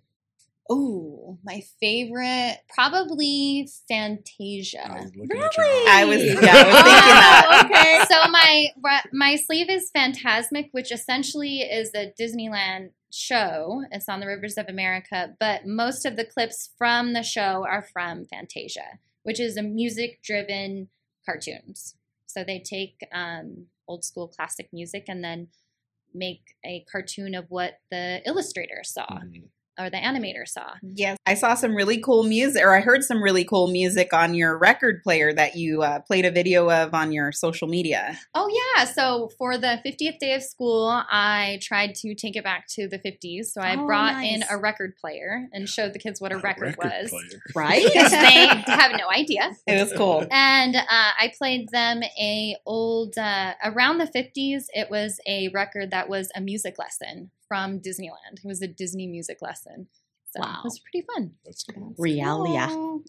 Oh, 0.69 1.38
my 1.43 1.62
favorite, 1.82 2.58
probably 2.73 3.67
Fantasia. 3.89 4.97
was 5.02 5.12
looking 5.15 5.41
at 5.41 5.58
your 5.58 5.65
I 5.89 6.06
was, 6.06 6.23
yeah, 6.23 6.32
eyes. 6.32 6.39
I 6.39 6.39
was 6.39 6.41
thinking 6.41 6.41
that. 6.41 7.45
Oh, 7.49 7.65
okay. 7.65 8.04
so 8.10 8.32
my 8.32 8.67
my 9.12 9.36
sleeve 9.36 9.69
is 9.69 9.91
Fantasmic, 9.95 10.69
which 10.71 10.91
essentially 10.91 11.60
is 11.60 11.91
a 11.93 12.13
Disneyland 12.19 12.91
show. 13.12 13.84
It's 13.91 14.08
on 14.08 14.21
the 14.21 14.26
Rivers 14.28 14.58
of 14.58 14.67
America, 14.69 15.36
but 15.38 15.67
most 15.67 16.06
of 16.06 16.15
the 16.15 16.26
clips 16.26 16.69
from 16.78 17.12
the 17.13 17.23
show 17.23 17.65
are 17.69 17.84
from 17.84 18.26
Fantasia, 18.26 18.99
which 19.23 19.41
is 19.41 19.58
a 19.58 19.63
music-driven 19.63 20.88
cartoons. 21.26 21.96
So 22.26 22.44
they 22.44 22.60
take 22.60 23.06
um, 23.12 23.68
old 23.88 24.04
school 24.04 24.28
classic 24.28 24.70
music 24.74 25.06
and 25.08 25.24
then 25.24 25.50
make 26.14 26.56
a 26.66 26.86
cartoon 26.92 27.36
of 27.36 27.46
what 27.50 27.80
the 27.90 28.22
illustrator 28.26 28.84
saw 28.84 29.06
Mhm. 29.08 29.50
Or 29.80 29.90
the 29.90 29.98
animator 29.98 30.48
saw. 30.48 30.74
Yes, 30.82 31.18
I 31.26 31.34
saw 31.34 31.56
some 31.56 31.76
really 31.76 32.00
cool 32.00 32.24
music, 32.24 32.64
or 32.64 32.76
I 32.76 32.82
heard 32.82 33.04
some 33.04 33.22
really 33.22 33.44
cool 33.44 33.68
music 33.68 34.14
on 34.14 34.34
your 34.34 34.58
record 34.58 35.02
player 35.04 35.34
that 35.34 35.56
you 35.56 35.82
uh, 35.82 36.00
played 36.02 36.26
a 36.26 36.32
video 36.32 36.70
of 36.70 36.94
on 36.94 37.12
your 37.12 37.32
social 37.32 37.68
media. 37.68 38.18
Oh 38.36 38.50
yeah, 38.78 38.86
so 38.86 39.30
for 39.38 39.58
the 39.58 39.80
50th 39.86 40.20
day 40.20 40.34
of 40.34 40.44
school, 40.44 40.88
I 41.10 41.60
tried 41.62 41.96
to 41.96 42.14
take 42.16 42.36
it 42.36 42.44
back 42.44 42.68
to 42.76 42.88
the 42.88 43.00
50s. 43.00 43.46
So 43.48 43.62
I 43.62 43.76
Oh, 43.76 43.86
brought 43.88 44.24
in 44.24 44.44
a 44.50 44.58
record 44.58 44.96
player 45.02 45.48
and 45.52 45.68
showed 45.68 45.94
the 45.94 46.00
kids 46.00 46.22
what 46.22 46.32
a 46.32 46.38
record, 46.38 46.76
was. 46.78 47.10
player. 47.10 47.42
Right? 47.56 47.84
They 47.94 48.48
have 48.68 48.92
no 48.98 49.10
idea. 49.10 49.52
It 49.68 49.80
was 49.82 49.94
cool. 49.98 50.26
And 50.32 50.76
uh, 50.76 50.84
I 50.90 51.32
played 51.38 51.70
them 51.70 52.02
a 52.20 52.56
old 52.66 53.18
uh, 53.18 53.54
around 53.64 53.98
the 53.98 54.06
50s. 54.08 54.66
It 54.74 54.90
was 54.90 55.20
a 55.28 55.50
record 55.50 55.92
that 55.92 56.10
was 56.10 56.30
a 56.36 56.42
music 56.42 56.76
lesson 56.78 57.32
from 57.54 57.80
Disneyland. 57.80 58.38
It 58.44 58.46
was 58.46 58.63
a 58.63 58.68
Disney 58.68 59.06
music 59.06 59.38
lesson. 59.42 59.88
So 60.36 60.42
Wow. 60.42 60.62
it 60.62 60.63
was 60.63 60.80
pretty 60.80 61.06
fun. 61.13 61.34
That's 61.46 61.63
cool. 61.63 61.94
Realia. 62.00 62.68
Cool. 62.68 63.04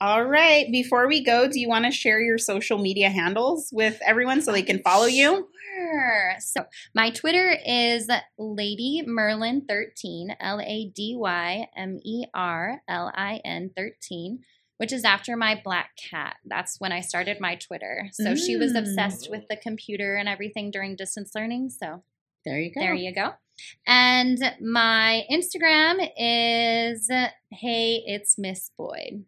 All 0.00 0.22
right. 0.24 0.70
Before 0.70 1.08
we 1.08 1.24
go, 1.24 1.48
do 1.48 1.58
you 1.58 1.68
want 1.68 1.84
to 1.86 1.90
share 1.90 2.20
your 2.20 2.38
social 2.38 2.78
media 2.78 3.10
handles 3.10 3.70
with 3.72 3.98
everyone 4.06 4.40
so 4.42 4.52
they 4.52 4.62
can 4.62 4.80
follow 4.84 5.06
you? 5.06 5.48
Sure. 5.74 6.34
So 6.38 6.66
my 6.94 7.10
Twitter 7.10 7.56
is 7.66 8.08
Lady 8.38 9.02
Merlin 9.04 9.62
thirteen, 9.68 10.36
L 10.38 10.60
A 10.60 10.88
D 10.94 11.16
Y 11.18 11.66
M 11.76 11.98
E 12.04 12.26
R 12.32 12.82
L 12.86 13.10
I 13.16 13.40
N 13.44 13.70
thirteen, 13.76 14.44
which 14.76 14.92
is 14.92 15.04
after 15.04 15.36
my 15.36 15.60
black 15.64 15.90
cat. 15.96 16.36
That's 16.44 16.78
when 16.78 16.92
I 16.92 17.00
started 17.00 17.40
my 17.40 17.56
Twitter. 17.56 18.10
So 18.12 18.36
she 18.36 18.56
was 18.56 18.72
Mm. 18.74 18.78
obsessed 18.78 19.28
with 19.28 19.48
the 19.50 19.56
computer 19.56 20.14
and 20.14 20.28
everything 20.28 20.70
during 20.70 20.94
distance 20.94 21.32
learning. 21.34 21.70
So 21.70 22.04
There 22.44 22.60
you 22.60 22.72
go. 22.72 22.80
there 22.80 22.94
you 22.94 23.12
go. 23.12 23.32
And 23.86 24.38
my 24.60 25.24
Instagram 25.30 26.08
is 26.16 27.10
Hey, 27.50 28.02
it's 28.06 28.38
Miss 28.38 28.70
Boyd. 28.76 29.24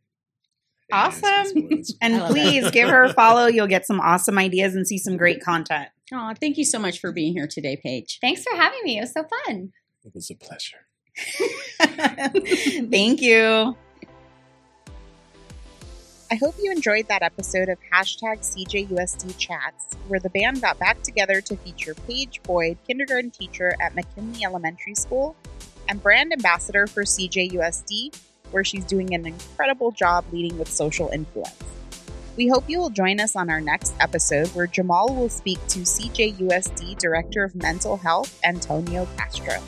Awesome. 0.92 1.81
And 2.01 2.23
please 2.27 2.71
give 2.71 2.88
her 2.88 3.05
a 3.05 3.12
follow. 3.12 3.47
You'll 3.47 3.66
get 3.66 3.87
some 3.87 4.01
awesome 4.01 4.38
ideas 4.38 4.75
and 4.75 4.87
see 4.87 4.99
some 4.99 5.16
great 5.16 5.42
content. 5.42 5.88
Oh, 6.12 6.33
thank 6.38 6.59
you 6.59 6.64
so 6.64 6.79
much 6.79 7.01
for 7.01 7.12
being 7.12 7.33
here 7.33 7.47
today, 7.47 7.81
Paige. 7.83 8.18
Thanks 8.21 8.42
for 8.42 8.55
having 8.55 8.81
me. 8.85 8.99
It 8.99 9.03
was 9.03 9.12
so 9.12 9.25
fun. 9.47 9.73
It 10.05 10.12
was 10.14 10.31
a 10.31 10.35
pleasure. 10.35 10.87
Thank 12.90 13.23
you. 13.23 13.77
I 16.33 16.37
hope 16.37 16.55
you 16.59 16.73
enjoyed 16.73 17.09
that 17.09 17.21
episode 17.21 17.68
of 17.68 17.77
hashtag 17.92 18.38
CJUSD 18.38 19.37
Chats, 19.37 19.95
where 20.09 20.18
the 20.18 20.31
band 20.31 20.62
got 20.62 20.79
back 20.79 21.03
together 21.03 21.42
to 21.42 21.57
feature 21.59 21.92
Paige 21.92 22.42
Boyd, 22.45 22.79
kindergarten 22.87 23.31
teacher 23.31 23.75
at 23.83 23.95
McKinley 23.95 24.42
Elementary 24.42 24.95
School, 24.95 25.37
and 25.90 26.03
brand 26.03 26.33
ambassador 26.33 26.87
for 26.87 27.03
CJUSD, 27.03 28.16
where 28.51 28.64
she's 28.64 28.87
doing 28.87 29.12
an 29.12 29.27
incredible 29.27 29.90
job 29.90 30.25
leading 30.33 30.59
with 30.59 30.68
social 30.68 31.11
influence. 31.11 31.53
We 32.38 32.49
hope 32.49 32.64
you 32.66 32.79
will 32.79 32.88
join 32.88 33.21
us 33.21 33.37
on 33.37 33.51
our 33.51 33.61
next 33.61 33.92
episode, 34.01 34.49
where 34.55 34.66
Jamal 34.66 35.14
will 35.14 35.29
speak 35.29 35.59
to 35.68 35.81
CJUSD 35.81 36.97
Director 36.97 37.45
of 37.45 37.55
Mental 37.55 37.99
Health, 37.99 38.40
Antonio 38.42 39.07
Castro. 39.18 39.62